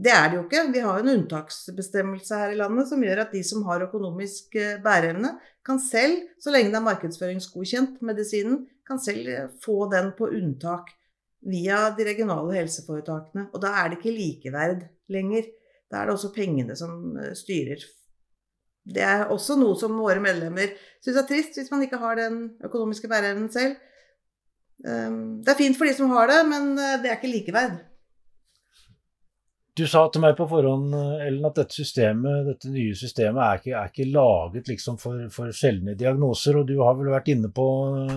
Det 0.00 0.12
er 0.14 0.30
det 0.30 0.38
jo 0.38 0.44
ikke. 0.46 0.62
Vi 0.72 0.84
har 0.84 1.00
en 1.00 1.12
unntaksbestemmelse 1.12 2.38
her 2.38 2.54
i 2.54 2.58
landet 2.60 2.88
som 2.88 3.02
gjør 3.04 3.24
at 3.24 3.34
de 3.34 3.42
som 3.44 3.66
har 3.68 3.84
økonomisk 3.88 4.56
uh, 4.56 4.78
bæreevne, 4.84 5.34
kan 5.66 5.80
selv, 5.82 6.22
så 6.40 6.54
lenge 6.54 6.72
det 6.72 6.80
er 6.80 6.86
markedsføringsgodkjent 6.86 8.00
medisinen, 8.06 8.64
kan 8.88 8.98
selv 8.98 9.52
få 9.62 9.84
den 9.92 10.10
på 10.18 10.30
unntak 10.32 10.88
via 11.46 11.90
de 11.94 12.06
regionale 12.08 12.56
helseforetakene. 12.56 13.50
Og 13.54 13.62
da 13.62 13.74
er 13.78 13.90
det 13.90 14.00
ikke 14.00 14.16
likeverd 14.16 14.86
lenger. 15.12 15.46
Da 15.92 16.00
er 16.00 16.08
det 16.08 16.16
også 16.16 16.32
pengene 16.34 16.74
som 16.78 17.14
styrer 17.36 17.84
det 18.88 19.02
er 19.04 19.28
også 19.30 19.56
noe 19.60 19.76
som 19.78 19.98
våre 20.00 20.22
medlemmer 20.22 20.72
syns 21.04 21.18
er 21.20 21.26
trist, 21.28 21.58
hvis 21.58 21.70
man 21.72 21.84
ikke 21.84 22.00
har 22.00 22.16
den 22.18 22.42
økonomiske 22.64 23.10
bæreevnen 23.10 23.50
selv. 23.52 23.76
Ehm, 24.88 25.40
det 25.44 25.52
er 25.52 25.60
fint 25.60 25.76
for 25.76 25.88
de 25.88 25.94
som 25.96 26.12
har 26.14 26.30
det, 26.30 26.40
men 26.48 26.74
eh, 26.78 26.98
det 27.02 27.10
er 27.10 27.18
ikke 27.18 27.32
likeverd. 27.32 27.78
Du 29.78 29.86
sa 29.88 30.02
til 30.12 30.20
meg 30.20 30.34
på 30.36 30.44
forhånd 30.50 30.92
Ellen, 30.92 31.44
at 31.46 31.56
dette, 31.56 31.76
systemet, 31.78 32.42
dette 32.48 32.68
nye 32.72 32.96
systemet 32.98 33.40
er 33.40 33.60
ikke, 33.60 33.74
er 33.78 33.92
ikke 33.92 34.08
laget 34.12 34.68
liksom 34.68 34.98
for, 35.00 35.22
for, 35.32 35.52
sjeldne 35.56 35.94
diagnoser. 35.96 36.58
og 36.58 36.66
Du 36.68 36.74
har 36.82 36.98
vel 36.98 37.12
vært 37.12 37.30
inne 37.32 37.52
på 37.54 37.66
eh, 38.02 38.16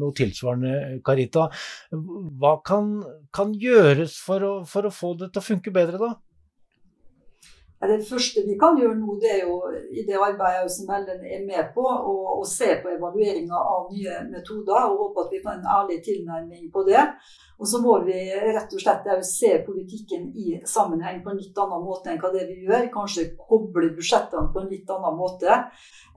noe 0.00 0.16
tilsvarende, 0.16 1.00
Karita. 1.06 1.48
Hva 1.92 2.56
kan, 2.66 2.96
kan 3.34 3.54
gjøres 3.60 4.16
for 4.24 4.48
å, 4.48 4.54
for 4.68 4.88
å 4.88 4.94
få 4.94 5.12
det 5.20 5.30
til 5.34 5.44
å 5.44 5.48
funke 5.52 5.74
bedre, 5.74 6.00
da? 6.00 6.14
Det 7.88 8.00
første 8.08 8.42
vi 8.46 8.56
kan 8.60 8.78
gjøre 8.78 8.96
nå, 8.98 9.16
det 9.22 9.30
er 9.34 9.40
jo 9.44 9.56
i 9.92 10.04
det 10.06 10.16
arbeidet 10.16 10.72
som 10.72 10.90
Ellen 10.94 11.24
er 11.24 11.42
med 11.46 11.72
på, 11.74 11.84
å 11.84 12.44
se 12.48 12.70
på 12.82 12.92
evalueringa 12.94 13.58
av 13.58 13.88
nye 13.92 14.20
metoder 14.30 14.88
og 14.88 15.00
håpe 15.02 15.24
at 15.24 15.34
vi 15.34 15.40
får 15.44 15.58
en 15.58 15.72
ærlig 15.78 15.98
tilnærming 16.06 16.70
på 16.72 16.84
det. 16.88 17.02
Og 17.58 17.68
så 17.70 17.78
må 17.82 17.98
vi 18.06 18.16
rett 18.34 18.72
og 18.74 18.82
slett 18.82 19.06
se 19.28 19.50
politikken 19.66 20.26
i 20.34 20.58
sammenheng 20.66 21.20
på 21.22 21.30
en 21.30 21.38
litt 21.38 21.58
annen 21.62 21.84
måte 21.86 22.10
enn 22.10 22.18
hva 22.22 22.32
det 22.34 22.48
vi 22.48 22.64
gjør. 22.66 22.88
Kanskje 22.94 23.28
koble 23.38 23.92
budsjettene 23.94 24.50
på 24.54 24.62
en 24.62 24.70
litt 24.72 24.90
annen 24.90 25.18
måte. 25.18 25.60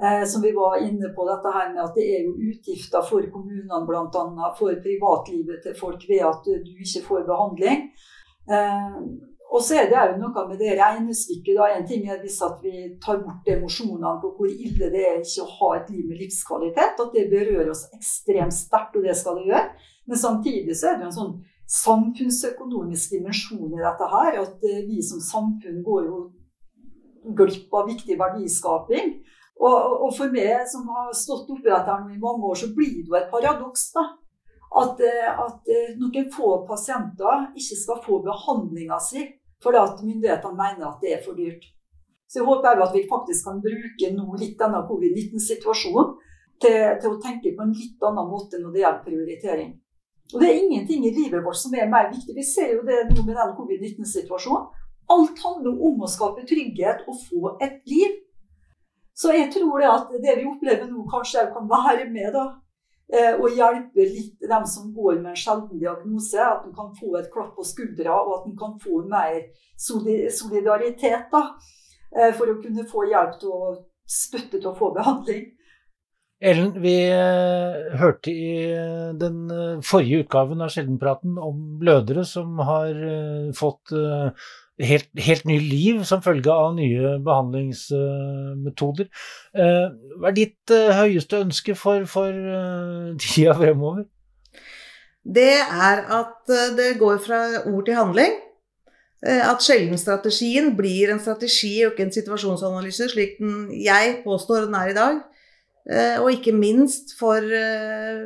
Eh, 0.01 0.23
som 0.29 0.41
vi 0.41 0.53
var 0.57 0.81
inne 0.81 1.13
på, 1.13 1.27
dette 1.29 1.53
her 1.53 1.71
med 1.75 1.83
at 1.85 1.95
det 1.97 2.07
er 2.15 2.25
jo 2.25 2.35
utgifter 2.49 3.05
for 3.05 3.29
kommunene 3.33 3.81
bl.a. 3.85 4.51
for 4.57 4.81
privatlivet 4.83 5.63
til 5.65 5.77
folk 5.77 6.05
ved 6.09 6.25
at 6.25 6.45
du 6.45 6.83
ikke 6.85 7.05
får 7.05 7.25
behandling. 7.29 7.89
Eh, 8.49 9.01
og 9.47 9.63
så 9.63 9.77
er 9.79 9.85
det 9.89 9.99
jo 10.11 10.17
noe 10.19 10.43
med 10.49 10.59
det 10.59 10.73
regnestykket. 10.75 11.59
En 11.71 11.85
ting 11.87 12.07
er 12.11 12.19
hvis 12.19 12.39
at 12.43 12.59
vi 12.63 12.89
tar 13.03 13.21
bort 13.23 13.47
emosjonene 13.47 14.17
på 14.21 14.33
hvor 14.35 14.49
ille 14.51 14.89
det 14.91 15.03
er 15.07 15.21
ikke 15.21 15.45
å 15.45 15.53
ha 15.59 15.69
et 15.77 15.91
liv 15.93 16.09
med 16.09 16.19
livskvalitet. 16.23 16.99
At 16.99 17.15
det 17.15 17.29
berører 17.31 17.71
oss 17.71 17.85
ekstremt 17.95 18.55
sterkt, 18.55 18.97
og 18.99 19.07
det 19.07 19.15
skal 19.15 19.39
det 19.39 19.47
gjøre. 19.47 19.69
Men 20.07 20.21
samtidig 20.23 20.75
så 20.75 20.91
er 20.91 20.97
det 20.97 21.07
jo 21.07 21.11
en 21.11 21.19
sånn 21.19 21.37
samfunnsøkonomisk 21.77 23.15
dimensjon 23.15 23.71
i 23.71 23.81
dette 23.85 24.11
her. 24.11 24.41
At 24.43 24.67
eh, 24.67 24.83
vi 24.89 24.99
som 25.03 25.23
samfunn 25.23 25.79
går 25.87 26.05
jo 26.11 26.21
glipp 27.39 27.73
av 27.75 27.87
viktig 27.87 28.19
verdiskaping. 28.19 29.17
Og, 29.57 29.75
og 30.05 30.11
for 30.13 30.31
meg 30.31 30.67
som 30.69 30.85
har 30.91 31.15
stått 31.15 31.47
oppi 31.49 31.71
dette 31.71 31.99
i 32.11 32.19
mange 32.19 32.51
år, 32.51 32.59
så 32.59 32.73
blir 32.75 32.99
det 32.99 33.07
jo 33.07 33.19
et 33.19 33.31
paradoks. 33.31 33.89
da 33.95 34.09
at, 34.81 35.01
eh, 35.01 35.27
at, 35.45 35.71
eh, 35.73 35.95
noen 35.97 36.29
få 36.33 36.61
pasienter 36.67 37.49
ikke 37.57 37.77
skal 37.83 38.01
få 38.05 38.21
behandlinga 38.25 38.99
si 39.01 39.25
fordi 39.63 39.79
at 39.81 40.03
myndighetene 40.05 40.53
mener 40.53 40.85
at 40.85 41.01
det 41.01 41.13
er 41.15 41.21
for 41.25 41.33
dyrt. 41.33 41.63
Så 42.29 42.39
jeg 42.39 42.45
håper 42.45 42.83
at 42.83 42.93
vi 42.93 43.07
faktisk 43.09 43.47
kan 43.47 43.61
bruke 43.63 44.09
litt 44.41 44.59
denne 44.59 44.83
covid-19-situasjonen 44.89 46.11
til, 46.61 46.77
til, 47.01 47.09
å 47.13 47.21
tenke 47.23 47.55
på 47.55 47.65
en 47.65 47.73
litt 47.73 48.03
annen 48.05 48.29
måte 48.29 48.59
når 48.61 48.75
det 48.75 48.83
gjelder 48.83 49.05
prioritering. 49.07 49.71
Og 50.33 50.41
Det 50.41 50.49
er 50.49 50.61
ingenting 50.61 51.07
i 51.07 51.13
livet 51.15 51.43
vårt 51.45 51.57
som 51.57 51.73
er 51.73 51.89
mer 51.89 52.11
viktig. 52.11 52.35
Vi 52.35 52.43
ser 52.43 52.75
jo 52.75 52.83
det 52.85 53.07
nå 53.09 53.23
med 53.23 53.33
den 53.39 53.55
covid-19-situasjonen. 53.57 54.67
Alt 55.15 55.39
handler 55.39 55.83
om 55.87 56.03
å 56.03 56.11
skape 56.11 56.43
trygghet 56.45 57.05
og 57.07 57.17
få 57.23 57.53
et 57.63 57.79
liv. 57.87 58.17
Så 59.17 59.31
jeg 59.33 59.49
tror 59.55 59.79
det 59.79 59.89
at 59.89 60.11
det 60.21 60.35
vi 60.41 60.49
opplever 60.49 60.89
nå, 60.91 61.05
kanskje 61.09 61.47
kan 61.53 61.69
være 61.71 62.09
med 62.11 62.35
da, 62.35 62.43
og 63.07 63.53
hjelpe 63.55 64.03
litt 64.03 64.41
dem 64.49 64.65
som 64.67 64.89
går 64.91 65.21
med 65.21 65.29
en 65.31 65.39
sjelden 65.39 65.79
diagnose. 65.79 66.41
At 66.43 66.65
de 66.65 66.73
kan 66.75 66.89
få 66.97 67.13
et 67.19 67.29
klapp 67.31 67.53
på 67.55 67.63
skuldra, 67.63 68.17
og 68.19 68.33
at 68.39 68.47
de 68.49 68.55
kan 68.59 68.73
få 68.83 69.03
mer 69.07 69.45
solidaritet 69.77 71.29
da, 71.31 71.43
eh, 72.15 72.33
for 72.33 72.49
å 72.49 72.61
kunne 72.61 72.87
få 72.87 73.05
hjelp 73.11 73.39
til 73.39 73.53
å 73.53 73.75
støtte 74.07 74.59
til 74.59 74.71
å 74.71 74.77
få 74.77 74.91
behandling. 74.95 75.45
Ellen, 76.37 76.75
vi 76.83 76.95
eh, 77.09 77.97
hørte 77.97 78.29
i 78.29 78.51
den 79.17 79.47
forrige 79.81 80.25
utgaven 80.25 80.61
av 80.61 80.69
Sjeldenpraten 80.69 81.37
om 81.41 81.79
blødere 81.81 82.25
som 82.25 82.59
har 82.61 82.93
fått 83.57 83.93
helt, 84.83 85.09
helt 85.17 85.45
ny 85.49 85.57
liv 85.61 86.01
som 86.07 86.21
følge 86.23 86.53
av 86.53 86.75
nye 86.77 87.15
behandlingsmetoder. 87.25 89.09
Eh, 89.57 89.85
hva 90.17 90.31
er 90.31 90.37
ditt 90.37 90.73
eh, 90.73 90.93
høyeste 91.01 91.41
ønske 91.41 91.75
for, 91.77 92.05
for 92.09 92.31
eh, 92.31 93.15
tida 93.21 93.55
fremover? 93.57 94.05
Det 95.27 95.55
er 95.59 96.03
at 96.21 96.51
det 96.77 96.93
går 97.01 97.17
fra 97.23 97.41
ord 97.67 97.87
til 97.87 97.97
handling. 97.99 98.43
At 99.27 99.63
sjeldenstrategien 99.65 100.69
blir 100.77 101.09
en 101.09 101.19
strategi 101.19 101.81
og 101.83 101.95
ikke 101.95 102.05
en 102.05 102.13
situasjonsanalyse, 102.13 103.09
slik 103.11 103.33
den 103.41 103.65
jeg 103.73 104.21
påstår 104.23 104.67
den 104.67 104.77
er 104.77 104.91
i 104.91 104.95
dag. 104.95 105.17
Og 106.21 106.29
ikke 106.31 106.53
minst 106.55 107.15
for 107.17 107.41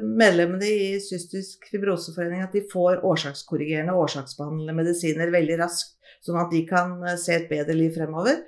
medlemmene 0.03 0.67
i 0.67 0.99
Cystisk 1.01 1.65
fibroseforening 1.71 2.43
at 2.43 2.53
de 2.53 2.61
får 2.69 3.01
årsakskorrigerende 3.07 3.95
årsaksbehandlende 3.97 4.77
medisiner 4.77 5.33
veldig 5.33 5.57
raskt 5.63 5.95
sånn 6.25 6.41
at 6.41 6.51
de 6.53 6.63
kan 6.69 6.97
eh, 7.05 7.19
se 7.19 7.35
et 7.37 7.49
bedre 7.51 7.77
liv 7.77 7.93
fremover. 7.95 8.41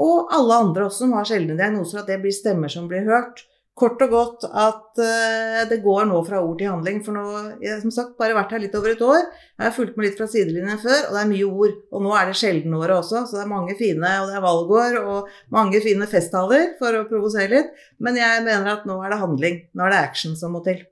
Og 0.00 0.32
alle 0.32 0.60
andre 0.64 0.88
også 0.88 1.04
som 1.04 1.16
har 1.18 1.28
sjeldne 1.28 1.58
diagnoser, 1.58 2.00
at 2.00 2.08
det 2.08 2.20
blir 2.22 2.34
stemmer 2.34 2.72
som 2.72 2.88
blir 2.88 3.04
hørt. 3.08 3.44
Kort 3.72 4.02
og 4.04 4.10
godt 4.12 4.42
at 4.44 5.00
uh, 5.00 5.62
det 5.64 5.78
går 5.80 6.04
nå 6.10 6.18
fra 6.26 6.42
ord 6.44 6.58
til 6.60 6.68
handling. 6.68 6.98
For 7.04 7.16
nå 7.16 7.22
jeg 7.62 7.70
har 7.72 7.80
som 7.80 7.92
sagt 7.94 8.18
bare 8.20 8.36
vært 8.36 8.52
her 8.52 8.60
litt 8.60 8.76
over 8.76 8.92
et 8.92 9.04
år. 9.04 9.22
Jeg 9.56 9.64
har 9.64 9.74
fulgt 9.76 9.96
med 9.96 10.06
litt 10.06 10.18
fra 10.20 10.28
sidelinjen 10.28 10.80
før, 10.80 10.98
og 11.06 11.16
det 11.16 11.22
er 11.22 11.30
mye 11.30 11.48
ord. 11.48 11.78
Og 11.92 12.04
nå 12.04 12.12
er 12.16 12.28
det 12.28 12.36
sjeldenåret 12.40 12.98
også, 12.98 13.24
så 13.28 13.38
det 13.38 13.44
er 13.46 13.52
mange 13.52 13.76
fine 13.80 14.12
Og 14.22 14.28
det 14.28 14.36
er 14.36 14.44
valgår 14.44 14.98
og 15.00 15.32
mange 15.56 15.80
fine 15.84 16.08
festtaler, 16.08 16.74
for 16.80 17.00
å 17.00 17.06
provosere 17.08 17.52
litt. 17.52 17.84
Men 18.00 18.20
jeg 18.20 18.44
mener 18.44 18.74
at 18.74 18.88
nå 18.88 18.98
er 19.00 19.14
det 19.14 19.22
handling. 19.24 19.62
Nå 19.72 19.88
er 19.88 19.96
det 19.96 20.02
action 20.04 20.36
som 20.36 20.52
må 20.56 20.64
til. 20.68 20.84